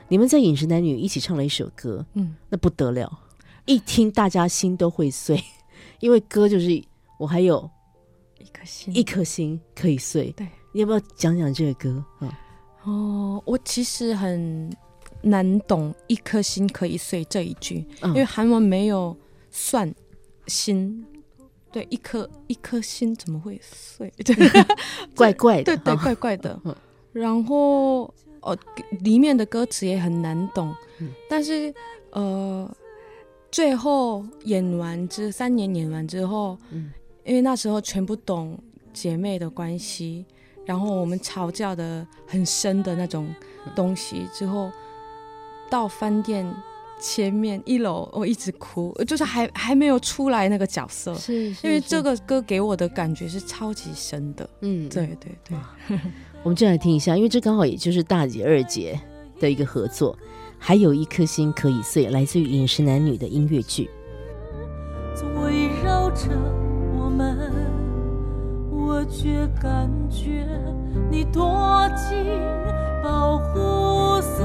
[0.09, 3.13] 你们在《饮食男女》一起唱了一首歌，嗯，那不得了，
[3.67, 5.39] 一听大家心都会碎，
[6.01, 6.83] 因为歌就是
[7.19, 7.71] 我还有
[8.39, 10.33] 一颗心一颗心可以碎。
[10.33, 12.41] 对，你要不要讲讲这个歌啊？
[12.85, 14.75] 哦，我其实很
[15.25, 18.11] 难懂“一颗心可以碎”这一句，嗯。
[18.11, 19.17] 因为韩文没有
[19.51, 19.93] 算
[20.47, 21.05] 心。
[21.73, 24.13] 对，一颗一颗心怎么会碎？
[25.17, 26.61] 怪怪的，对对，怪怪的。
[26.65, 26.75] 嗯。
[27.13, 28.57] 然后哦，
[29.01, 31.11] 里面的歌词也很难懂，嗯。
[31.29, 31.75] 但是
[32.11, 32.71] 呃，
[33.51, 36.93] 最后演完之三年演完之后，嗯。
[37.25, 38.57] 因为那时候全部懂
[38.93, 40.25] 姐妹的关系，
[40.67, 43.35] 然后我们吵架的很深的那种
[43.75, 44.71] 东西之后，
[45.71, 46.47] 到饭店
[47.01, 54.49] 前面一楼，我一直哭，就是还还没有出来那个角色，是因为这个歌给我的感觉是超级深的。
[54.61, 55.59] 嗯，对对对，
[56.43, 58.99] 我们就来听一下，因为这刚好也就是大姐二姐
[59.41, 60.17] 的一个合作，
[60.59, 63.91] 还有一颗心可以碎，来自于《饮食男女》的音乐剧。
[65.15, 66.31] 总围绕着
[66.99, 67.53] 我们，
[68.71, 70.47] 我却感觉
[71.11, 72.25] 你躲进
[73.03, 74.43] 保护色，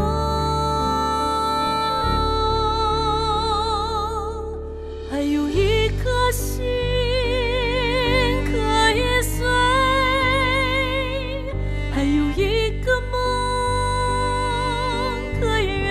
[5.12, 6.64] 还有一颗心
[8.46, 8.52] 可
[8.92, 9.44] 以碎，
[11.92, 13.18] 还有一个梦
[15.40, 15.90] 可以圆。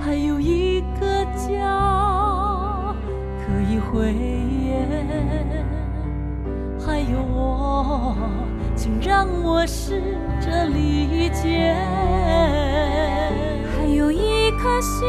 [0.00, 1.46] 还有一个家
[3.38, 4.12] 可以回，
[6.84, 8.16] 还有我，
[8.74, 10.02] 请让我试
[10.40, 11.74] 着理解。
[13.76, 15.08] 还有一颗心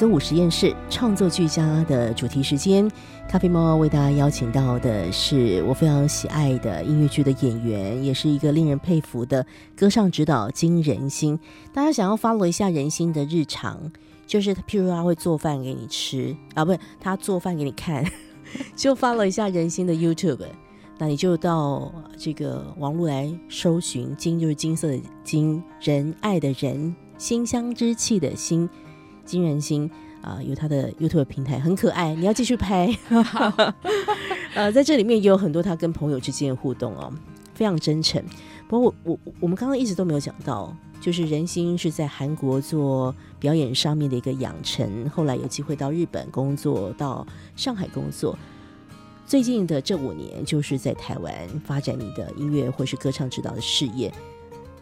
[0.00, 2.90] 歌舞实验室创作俱佳的主题时间，
[3.28, 9.44] 咖啡猫为大家邀请到的是我非常喜爱的音乐剧的演员，也是一个令人佩服的
[9.76, 11.38] 歌唱指导金仁心。
[11.74, 13.92] 大家想要 follow 一下仁心的日常，
[14.26, 18.02] 就是譬如他会做饭给你吃啊，不是他做饭给你看，
[18.74, 20.46] 就 follow 一下仁心的 YouTube。
[20.96, 28.66] 那你就到这个网络来搜寻“金”，就是金色的金，仁爱的仁，馨香之气的馨，
[29.30, 29.88] 金仁心
[30.22, 32.12] 啊、有他的 YouTube 平台，很可爱。
[32.14, 32.92] 你要继续拍。
[34.54, 37.12] 呃，在这里面也有很多他跟朋友之间的互动哦，
[37.54, 38.22] 非常真诚。
[38.68, 48.36] 不过我我我们刚刚一直都没有讲到，就是仁心是在韩国做表演上面的一个养成，后来有机会到日本工作，到上海工作。
[49.24, 51.32] 最近的这五年，就是在台湾
[51.64, 54.12] 发展你的音乐或是歌唱指导的事业。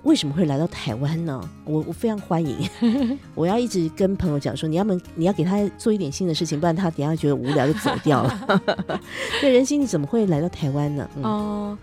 [0.05, 1.41] 为什么会来到台湾呢？
[1.65, 2.69] 我我非常欢迎，
[3.35, 8.71] 我要一直跟朋友讲说，你要么你要给他做一点新的事情，不然他等下觉得无聊就走掉了。
[9.41, 11.09] 对，人心你怎么会来到台湾呢？
[11.23, 11.77] 哦、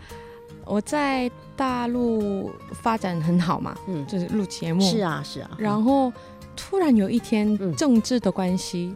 [0.63, 4.81] 我在大陆发展很好嘛，嗯，就是录节目。
[4.81, 6.11] 是啊是啊，然后
[6.55, 7.75] 突然有一天，嗯。
[7.75, 8.95] 政治的关系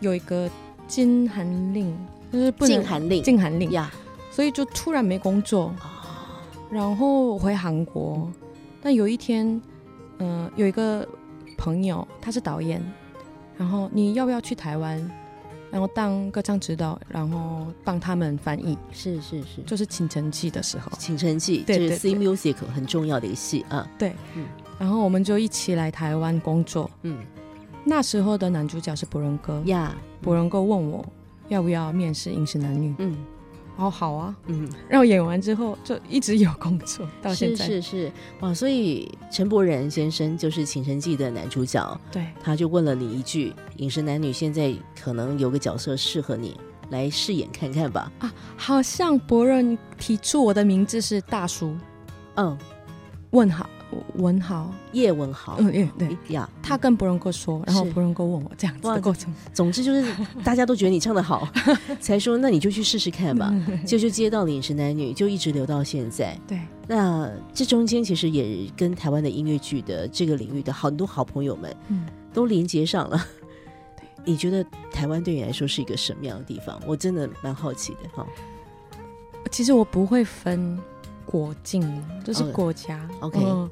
[0.00, 0.50] 有一个
[0.88, 1.94] 禁韩令，
[2.32, 3.22] 就是不能禁韩令。
[3.22, 3.92] 禁韩令，呀。
[4.30, 5.72] 所以就突然没工作。
[6.68, 8.28] 然后我回韩国，
[8.82, 9.60] 但有一天，
[10.18, 11.06] 呃，有一个
[11.56, 12.82] 朋友他是导演，
[13.56, 14.98] 然后你要不要去台湾，
[15.70, 21.96] 然后当歌唱指导，然后帮他们翻译，是是是，就是《倾城记》的时候，请城记，这是对对。
[21.98, 24.44] C Music 很重要的一个戏啊，对，嗯
[24.78, 26.90] 然后我们就一起来台湾工作。
[27.02, 27.18] 嗯。
[27.88, 31.06] 那时候的男主角是博仁哥，呀，博仁哥问我
[31.48, 33.16] 要不要面试《饮食男女》，嗯
[33.76, 34.34] 哦，好啊。
[34.46, 37.66] 嗯，然后演完之后就一直有工作 到现在。
[37.66, 46.56] 是是，哇，所以陈柏仁先生就是《倾城记》的男主角，对，他就问了你一句：“饮食男女现在可能有个角色适合你
[46.90, 51.76] 来饰演看看吧啊好像博仁提出我的名字是大叔，？”
[52.36, 52.56] 嗯，
[53.30, 53.68] 问好，
[54.14, 56.16] 文豪，叶文豪，嗯，对对。
[56.28, 60.12] 呀，他跟博仁哥说，然后是博仁哥问我这样子哇的过程，总之就是
[60.42, 61.48] 大家都觉得你唱的好，
[62.00, 63.54] 才说那你就去试试看吧。
[63.86, 66.36] 就就接到了饮食男女，就一直留到现在。
[66.46, 73.24] 对，那这中间其实也跟台湾的音乐剧的这个领域的很多好朋友们嗯，都连接上了。
[73.96, 76.80] 对，你觉得台湾对你来说是一个什么样的地方？
[76.86, 78.26] 我真的蛮好奇的哈。
[79.50, 80.76] 其实我不会分
[81.26, 81.82] 国境，
[82.24, 83.06] 就是哦国家。
[83.20, 83.70] OK 嗯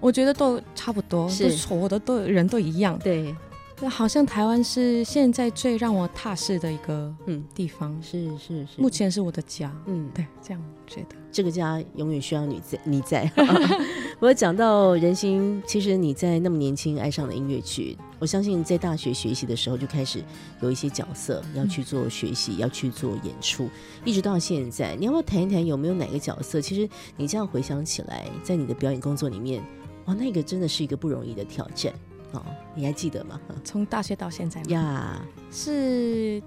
[0.00, 2.98] 我觉得都差不多，是都所有的都人都一样。
[2.98, 3.34] 对，
[3.80, 9.74] 对，好像台湾是现在最让我踏实的一个嗯，地方，是是是，目前是我的家。
[9.86, 11.16] 嗯，对，这样觉得。
[11.32, 13.30] 这个家永远需要你在，你在。
[14.20, 20.22] 我讲到人心，其实你在那么年轻爱上了音乐剧，我相信在大学学习的时候就开始
[20.60, 23.70] 有一些角色要去做学习，要去做演出，
[24.04, 26.60] 一直到现在，你要不要谈一谈有没有哪个角色？
[26.60, 29.62] 其实你这样回想起来，在你的表演工作里面，
[30.04, 31.90] 哇，那个真的是一个不容易的挑战
[32.32, 32.42] 哦，
[32.74, 33.40] 你还记得吗？
[33.64, 36.42] 从大学到现在嘛呀，是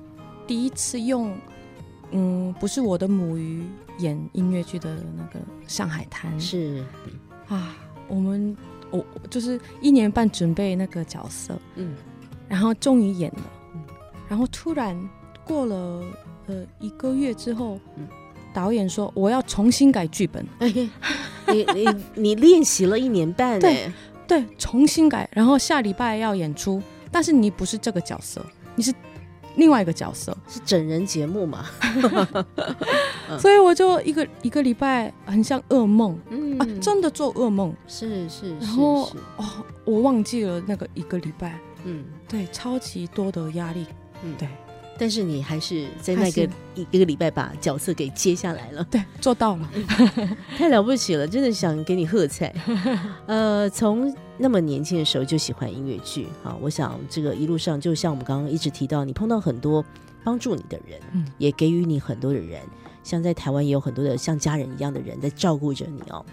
[0.47, 1.35] 第一次用，
[2.11, 3.65] 嗯，不是我的母语
[3.99, 6.83] 演音乐剧的那个《上海滩》是，
[7.47, 7.75] 啊，
[8.07, 8.55] 我们
[8.91, 11.93] 我就是一年半准备那个角色，嗯，
[12.47, 13.51] 然后终于演了。
[13.75, 13.81] 嗯，
[14.29, 14.97] 然后突然
[15.43, 16.03] 过了
[16.47, 18.07] 呃一个月之后，嗯。
[18.55, 20.71] 导演说我要重新改剧本，哎，
[21.47, 23.93] 你你你练习了一年半，对哎，
[24.27, 28.43] 对，重新改，然后下礼拜要演出，但是你不是这个角色，
[28.75, 28.93] 你是
[29.55, 31.65] 另外一个角色，是整人节目嘛？
[33.29, 36.57] 嗯 所以我就一个一个礼拜很像噩梦、嗯。
[36.59, 39.45] 啊，真的做噩梦，是是是然后是，哦，
[39.85, 42.03] 我忘记了那个一个礼拜，嗯。
[42.27, 43.85] 对，超级多的压力，
[44.23, 44.35] 嗯。
[44.37, 44.47] 对
[44.97, 46.43] 但是你还是在那个
[46.75, 49.69] 一一个礼拜把角色给接下来了，对，做到了，
[50.57, 52.53] 太了不起了，真的想给你喝彩。
[53.25, 59.83] 呃，从那么年轻的时候就喜欢音乐剧，好，我想这个一路上，就像我们刚刚一直提到，你碰到很多
[60.23, 62.61] 帮助你的人，嗯也给予你很多的人，
[63.03, 66.25] 像在台湾也有很多的像家人一样的人在照顾着你哦。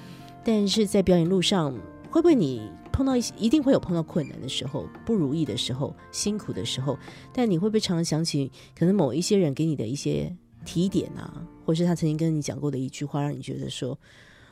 [0.45, 1.75] 但是在表演路上，
[2.11, 6.99] 会不会你碰到一些，一定会有碰到困难的时候、不如意的时候、辛苦的时候？
[7.33, 10.35] 但你会不会常常想起，可能某一些人给你的一些
[10.65, 13.99] 提点啊，或是他曾经跟你讲过的一句话，让你觉得说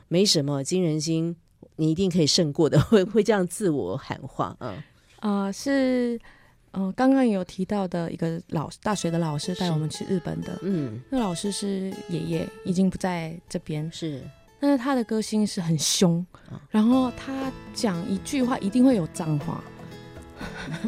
[0.07, 1.35] 没什么，金人心，
[1.75, 4.83] 你一定可以胜过的， 会会这样自我喊话，啊
[5.19, 6.19] 啊，是，
[6.71, 14.23] 呃，刚刚有提到的一个老大学的老师带我们去日本的，嗯，那老师是爷爷，已经不在这边，是
[14.59, 19.63] 但是他的歌星是很凶啊，然后他讲一句话一定会有脏话，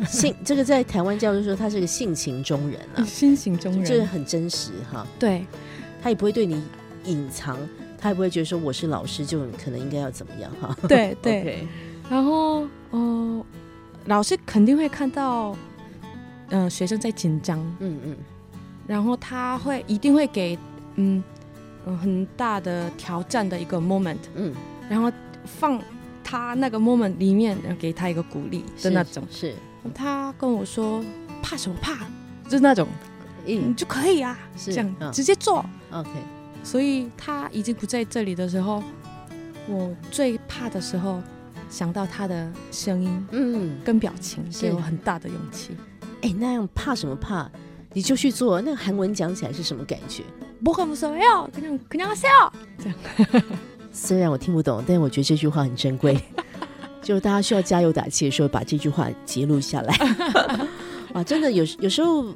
[0.06, 5.46] 性 这个在台湾叫做说他是个性情中人啊，性情中人，这个很真实哈，对，
[6.02, 6.62] 他也不会对你
[7.06, 7.58] 隐藏，
[7.98, 11.68] 他也不会觉得说我是老师就可能应该要怎么样哈， 对 对。
[12.10, 13.46] 然后呃，
[14.06, 15.56] 老师肯定会看到，
[16.50, 18.18] 呃，学生在紧张，嗯嗯。
[18.86, 20.58] 然后他会一定会给
[20.96, 21.24] 嗯
[21.86, 24.54] 嗯很大的挑战的一个 moment，嗯
[24.90, 25.12] 然后
[25.46, 25.82] 放
[26.24, 29.24] 他那个 moment 里面，然后给他一个鼓励的那种。
[29.30, 29.54] 是，
[29.94, 31.04] 他跟我说
[31.42, 32.06] 怕什么怕，
[32.46, 32.88] 就是那种
[33.46, 35.66] 你嗯就可以啊，是这样、嗯直接做。
[35.92, 36.10] OK
[36.64, 38.84] 所以他已经不在这里的时候，
[39.68, 41.20] 我最怕的时候，
[41.70, 45.76] 想到他的声音嗯，跟表情，是给我很大的勇气。
[46.22, 47.50] 哎，那样怕什么怕？
[47.94, 48.62] 你就去做。
[48.62, 50.24] 那个韩文讲起来是什么感觉？
[50.65, 52.53] 不可不说哟，그냥그냥하세요。
[53.93, 56.19] 虽然我听不懂，但我觉得这句话很珍贵。
[57.03, 59.95] 就大家需要加油打气的时候，把这句话截录下来。
[61.13, 62.27] 啊，真的有有时候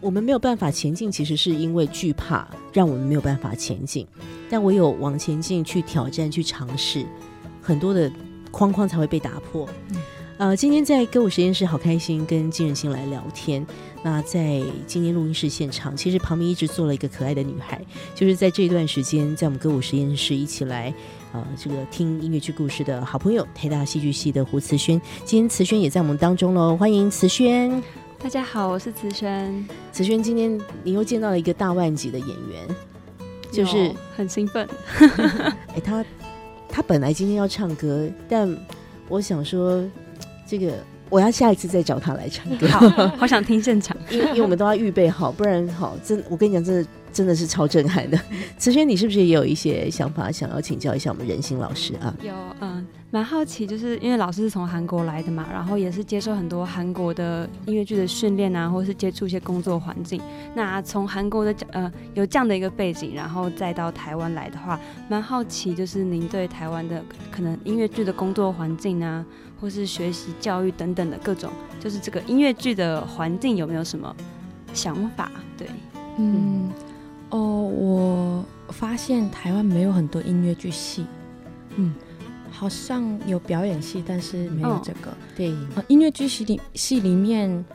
[0.00, 4.06] 我们没有办法前进，其实是因为惧怕，让我们没有办法前进。
[4.48, 7.04] 但唯有往前进，去挑战，去尝试，
[7.60, 8.10] 很多的
[8.50, 9.68] 框框才会被打破。
[9.90, 9.96] 嗯
[10.37, 13.65] 呃，今天在歌舞实验室好开心，跟金仁心来聊天。
[14.03, 17.81] 那在今天录音室现场，其实旁边一直坐了一个可爱的女孩，
[18.13, 20.93] 就是在这一段时间，在我们歌舞实验室一起来
[21.33, 25.01] 呃这个听音乐剧故事的好朋友，台大戏剧系的胡慈轩。
[25.25, 27.81] 今天慈轩也在我们当中喽，欢迎慈轩。
[28.19, 32.67] 大家好，我是慈轩，慈轩，今天你又见到了一个大腕级的演员，
[33.51, 34.69] 就是很兴奋。
[35.73, 36.05] 哎，他
[36.69, 38.55] 他本来今天要唱歌，但
[39.09, 39.83] 我想说，
[40.47, 40.73] 这个
[41.09, 43.95] 我要下一次再找他来唱歌，好，好想听现场。
[44.09, 48.19] 因 为因为我们都要预备好，不然好真我跟你讲，真的真的是超震撼的。
[48.57, 52.13] 慈轩，你是不是也有一些想法想要请教一下我们仁心老师啊？
[52.21, 60.21] 有，嗯，蛮好奇，就是因为老师是从韩国来的嘛，然后也是接受很多韩国的音乐剧的训练啊，或是接触一些工作环境。
[60.53, 64.77] 那从韩国的呃有这样的一个背景，然后再到台湾来的话，
[65.07, 69.25] 蛮好奇，就是您对台湾的可能音乐剧的工作环境啊，
[69.59, 74.15] 或是学习教育等等的各种，就是这个音乐剧的环境有没有什么
[74.73, 75.31] 想法？
[75.57, 75.67] 对，
[76.17, 76.71] 嗯，
[77.29, 81.05] 哦，我发现台湾没有很多音乐剧系，
[81.75, 81.93] 嗯，
[82.51, 85.15] 好像有表演系，但是没有哦这个。
[85.35, 87.65] 对，呃，音乐剧系里系里面，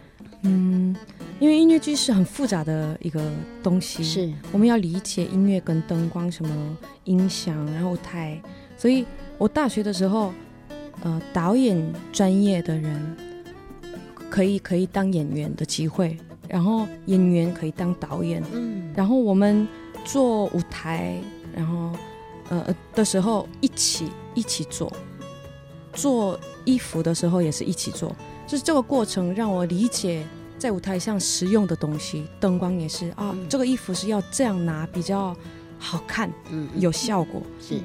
[0.43, 0.95] 嗯，
[1.41, 3.21] 因为音乐剧是很复杂的一个
[3.63, 8.41] 东西，是我们要理解音乐跟灯光什么音响，然后舞台，
[8.77, 9.05] 所以
[9.39, 10.33] 我大学的时候，
[11.03, 13.17] 呃，导演专业的人
[14.31, 16.17] 可以可以当演员的机会，
[16.49, 19.67] 然后演员可以当导演，嗯，然后我们
[20.05, 21.21] 做舞台，
[21.55, 21.91] 然后
[22.51, 24.93] 呃的时候一起一起做，
[25.93, 28.15] 做衣服的时候也是一起做，
[28.47, 30.25] 就是这个过程让我理解
[30.57, 33.49] 在舞台上实用的东西，灯光也是啊，嗯。
[33.49, 35.37] 这个衣服是要这样拿比较
[35.79, 37.43] 好看，嗯有效果。
[37.61, 37.81] 是。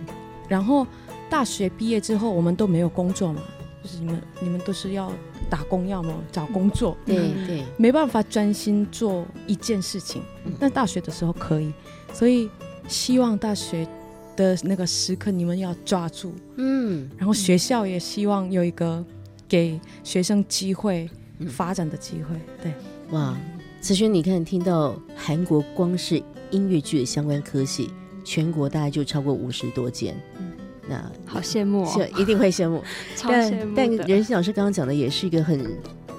[0.47, 0.85] 然后
[1.29, 3.41] 大学毕业之后，我们都没有工作嘛，
[3.83, 5.11] 就是你们你们都是要
[5.49, 7.47] 打工，要么找工作，对嗯。
[7.47, 10.53] 对，没办法专心做一件事情嗯。
[10.59, 11.73] 但大学的时候可以，
[12.13, 12.49] 所以
[12.87, 13.87] 希望大学
[14.35, 17.09] 的那个时刻你们要抓住，嗯。
[17.17, 19.03] 然后学校也希望有一个
[19.47, 21.09] 给学生机会
[21.39, 21.47] 嗯。
[21.47, 22.35] 发展的机会。
[22.61, 22.73] 对，
[23.11, 23.37] 哇，
[23.81, 26.21] 慈轩，你看听到韩国光是
[26.51, 27.91] 音乐剧的相关科系，
[28.23, 30.46] 全国大概就超过五十多间，嗯
[30.87, 31.85] 那好羡慕
[32.17, 32.83] 一定会羡慕。
[33.15, 34.05] 超羡慕但但的。
[34.05, 35.65] 任心老师刚刚讲的也是一个很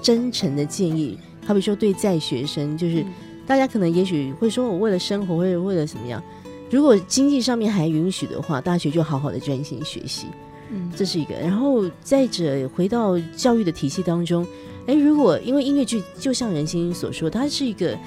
[0.01, 3.07] 真诚的建议，好比说对在学生，就是嗯
[3.45, 6.23] 大家可能也许会说我为了生活，或者为了怎么样，
[6.69, 10.27] 如果经济上面还允许的话，大学就好好的专心学习，
[10.71, 11.33] 嗯这是一个。
[11.35, 14.45] 然后再者回到教育的体系当中，
[14.85, 17.97] 哎，如果因为音乐剧就像任心所说，它是一个。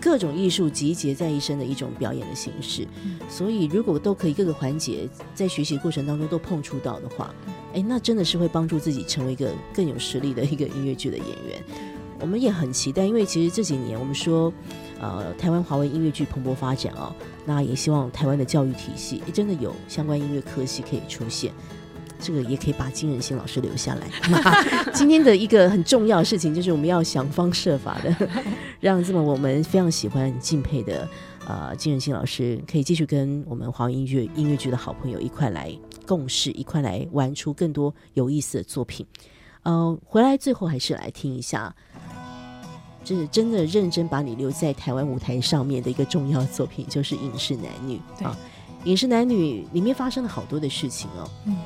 [0.00, 7.34] 各种艺术集结在一身的一种表演的形式，嗯所以如果都可以各个环节在学习过程当中都碰触到的话，
[7.74, 11.62] 哎，那真的是会帮助自己成为一个更有实力的一个音乐剧的演员。
[12.20, 14.52] 我们也很期待，因为其实这几年我们说，
[15.00, 17.14] 呃，台湾华文音乐剧蓬勃发展啊、
[17.46, 21.52] 那也希望台湾的教育体系真的有相关音乐科系可以出现。
[22.20, 24.08] 这个也可以把金仁心老师留下来。
[24.94, 28.28] 今天的一个很重要的事情就是我们要想方设法的
[28.80, 31.08] 让这么我们非常喜欢、很敬佩的
[31.46, 35.72] 呃金仁心老师，可以继续跟我们华文音乐音乐剧的好朋友一块来
[36.06, 39.06] 共事，一块来玩出更多有意思的作品。
[39.62, 41.74] 呃，回来最后还是来听一下，
[43.04, 48.36] 就是真的认真把你留在台湾舞台上面的一个重要作品，就是《影视男女》对啊，
[48.86, 51.28] 《影视男女》里面发生了好多的事情哦。
[51.46, 51.56] 嗯，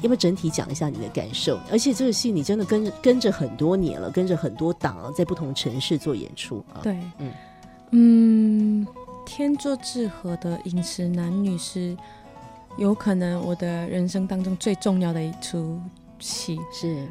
[0.00, 1.58] 要不要整体讲一下你的感受？
[1.70, 6.80] 而且这个戏你真的跟着跟着很多年了，跟着很多档啊，在不同城市做演出啊。
[6.82, 7.32] 对，嗯
[7.90, 8.86] 嗯
[9.26, 11.96] 天作之合的《饮食男女》是
[12.76, 15.80] 有可能我的人生当中最重要的一出
[16.18, 17.06] 戏，是，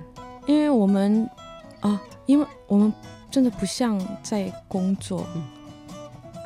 [0.46, 1.30] 因为我们
[1.82, 2.92] 啊，因为我们
[3.30, 5.44] 真的不像在工作，嗯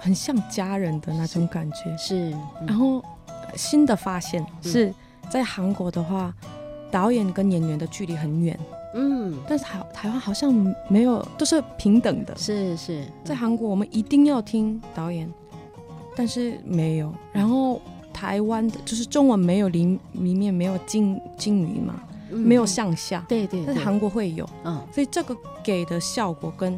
[0.02, 1.96] 很像家人的那种感觉。
[1.96, 4.94] 是，嗯然后呃新的发现是
[5.32, 6.34] 在韩国的话，
[6.92, 8.60] 导演跟演员的距离很远，
[8.94, 10.54] 嗯，但是台台湾好像
[10.90, 12.36] 没有，都是平等的。
[12.38, 15.32] 是是，在韩国，我们一定要听导演，
[16.18, 17.14] 但是没有。
[17.32, 22.38] 然后台湾的，就是中文没有里里面没有敬敬语嘛，嗯。
[22.38, 24.82] 没有向下，对对对，但是韩国会有，嗯。
[24.92, 26.78] 所以这个给的效果跟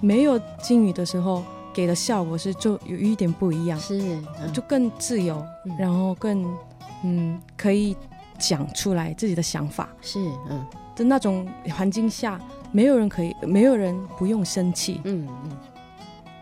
[0.00, 4.00] 没有敬语的时候给的效果是就有一点不一样，是
[4.42, 4.52] 嗯。
[4.52, 5.76] 就更自由，嗯。
[5.78, 6.44] 然后更
[7.04, 7.96] 嗯可以
[8.38, 9.88] 讲出来自己的想法。
[10.00, 10.18] 是
[10.50, 12.38] 嗯的那种环境下，
[12.70, 15.56] 没有人可以，没有人不用生气，嗯嗯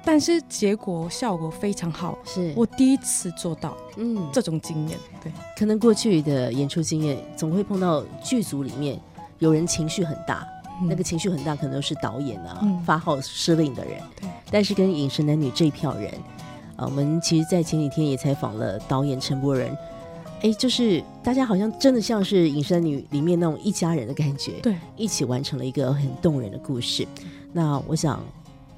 [0.04, 2.18] 但是结果效果非常好。
[2.24, 8.98] 是我第一次做到嗯这种经验，对，可能过去的演出经验总会碰到剧组里面
[9.38, 10.44] 有人情绪很大，
[10.88, 14.00] 那个情绪很大，可能都是导演啊、嗯发号施令的人。
[14.20, 16.10] 对，但是跟饮食男女这一票人，
[16.74, 19.76] 啊，我们其实，在前几天也采访了导演陈柏仁。
[20.42, 27.06] 哎，就是大家好像真的像是《隐身女》里面那种一家人的感觉，对，一起完成了一个很动人的故事。
[27.52, 28.22] 那我想，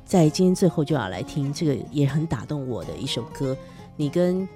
[0.04, 3.56] 在今天最后就要来听这个也很打动我的一首歌，
[3.96, 4.48] 你跟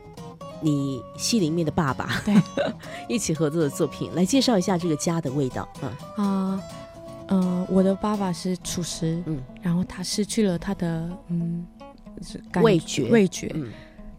[0.60, 2.34] 你戏里面的爸爸对
[3.08, 5.68] 一起合作的作品，来介绍一下这个家的味道。
[5.82, 6.62] 嗯啊，
[7.28, 11.64] 嗯、我的爸爸是厨师，嗯然后他失去了他的嗯
[12.20, 13.70] 是感味觉味觉，嗯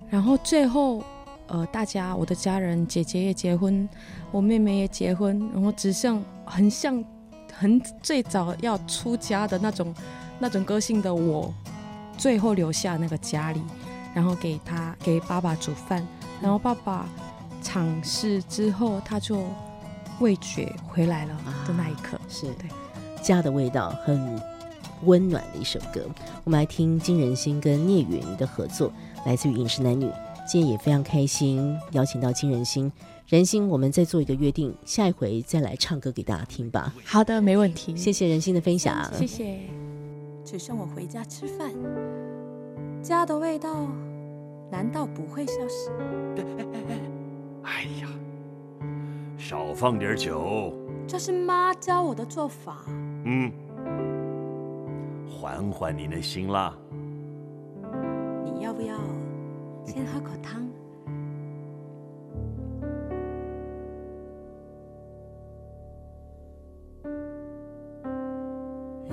[0.09, 1.03] 然后最后
[1.47, 3.87] 呃，大家我的家人姐姐也结婚，
[4.31, 7.03] 我妹妹也结婚，然后只剩很像
[7.53, 9.93] 很最早要出家的那种
[10.39, 11.53] 那种个性的我，
[12.17, 13.61] 最后留下那个家里，
[14.13, 16.05] 然后给他给爸爸煮饭，
[16.41, 17.07] 然后爸爸
[17.63, 19.45] 尝试之后他就
[20.19, 21.35] 味觉回来了
[21.65, 22.69] 的那一刻，是对
[23.21, 24.41] 家的味道，很
[25.03, 26.01] 温暖的一首歌。
[26.43, 28.91] 我们来听金仁心跟聂远的合作，
[29.25, 30.05] 来自于《饮食男女》。
[30.47, 32.89] 今天也非常开心，邀请到金仁心。
[33.27, 36.93] 仁心，我们再做一个约定，下一回再来唱歌给大家听吧。
[37.03, 39.59] 好的，没问题，谢谢仁心的分享，谢谢。
[40.45, 41.73] 只剩我回家吃饭，
[43.03, 43.85] 家的味道
[44.71, 45.91] 难道不会消失？
[47.63, 48.07] 哎呀，
[49.37, 50.71] 少放点酒，
[51.05, 52.85] 这是妈教我的做法。
[53.25, 53.51] 嗯，
[55.29, 56.73] 缓缓你的心啦。
[58.45, 58.95] 你要不要
[59.87, 60.61] 先喝口汤？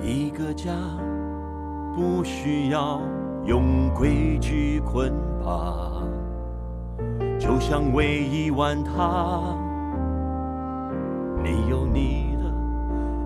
[0.03, 0.73] 一个家
[1.95, 3.01] 不需要
[3.45, 6.03] 用规矩捆绑，
[7.39, 9.57] 就像喂一碗汤，
[11.41, 12.53] 你有你的，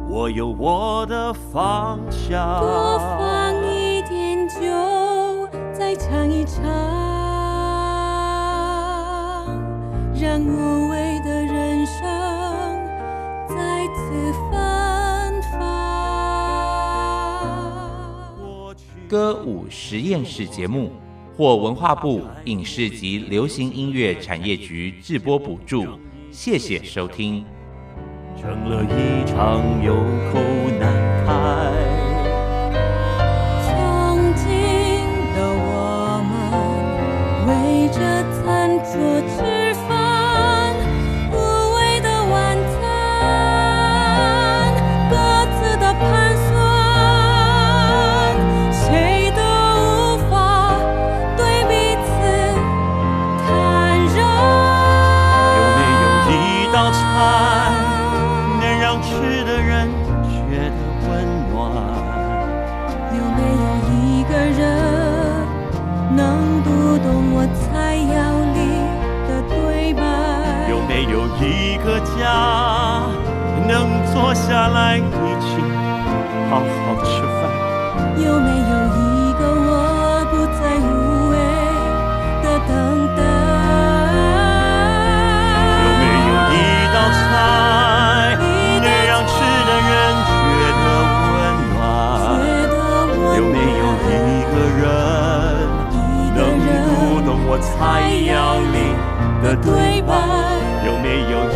[0.07, 2.61] 我有我的方向。
[2.61, 6.63] 多放一点酒，再尝一尝，
[10.21, 12.03] 让无味的人生
[13.47, 15.59] 再次芬芳。
[19.07, 20.91] 歌舞实验室节目
[21.37, 25.85] 获文化部影视及流行音乐产业局制播补助，
[26.31, 27.45] 谢谢收听。
[28.41, 29.93] 成了一场有
[30.33, 30.41] 口
[30.79, 31.08] 难
[74.49, 75.01] 下来一
[75.39, 75.61] 起
[76.49, 76.65] 好好
[77.05, 77.39] 吃饭？
[78.17, 78.97] 有没有一
[79.37, 79.71] 个我
[80.31, 80.89] 不再无
[81.29, 81.33] 谓
[82.41, 82.69] 的等
[83.15, 83.21] 待？
[85.85, 86.57] 有没有一
[86.91, 87.21] 道菜
[88.81, 89.31] 能让吃
[89.67, 89.87] 的人
[90.25, 90.33] 觉
[90.81, 90.85] 得
[91.29, 91.37] 温
[91.69, 91.77] 暖？
[93.37, 94.09] 有没有一
[94.49, 94.81] 个人
[96.33, 97.69] 能读懂我菜
[98.25, 98.33] 肴
[98.73, 98.75] 里
[99.43, 100.09] 的对白？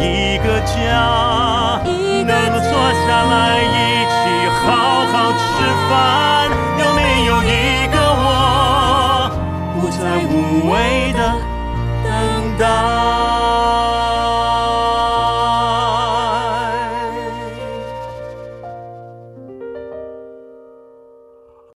[0.04, 1.80] 一个家
[2.26, 2.30] 能
[2.62, 2.72] 坐
[3.06, 3.34] 下来
[3.64, 4.14] 一起
[4.62, 4.66] 好
[5.08, 5.42] 好吃
[5.90, 5.92] 饭？
[6.78, 8.28] 有没有一个我
[9.80, 10.32] 不再无
[10.70, 10.74] 谓
[11.14, 11.20] 的
[12.04, 12.08] 等
[12.58, 12.93] 待？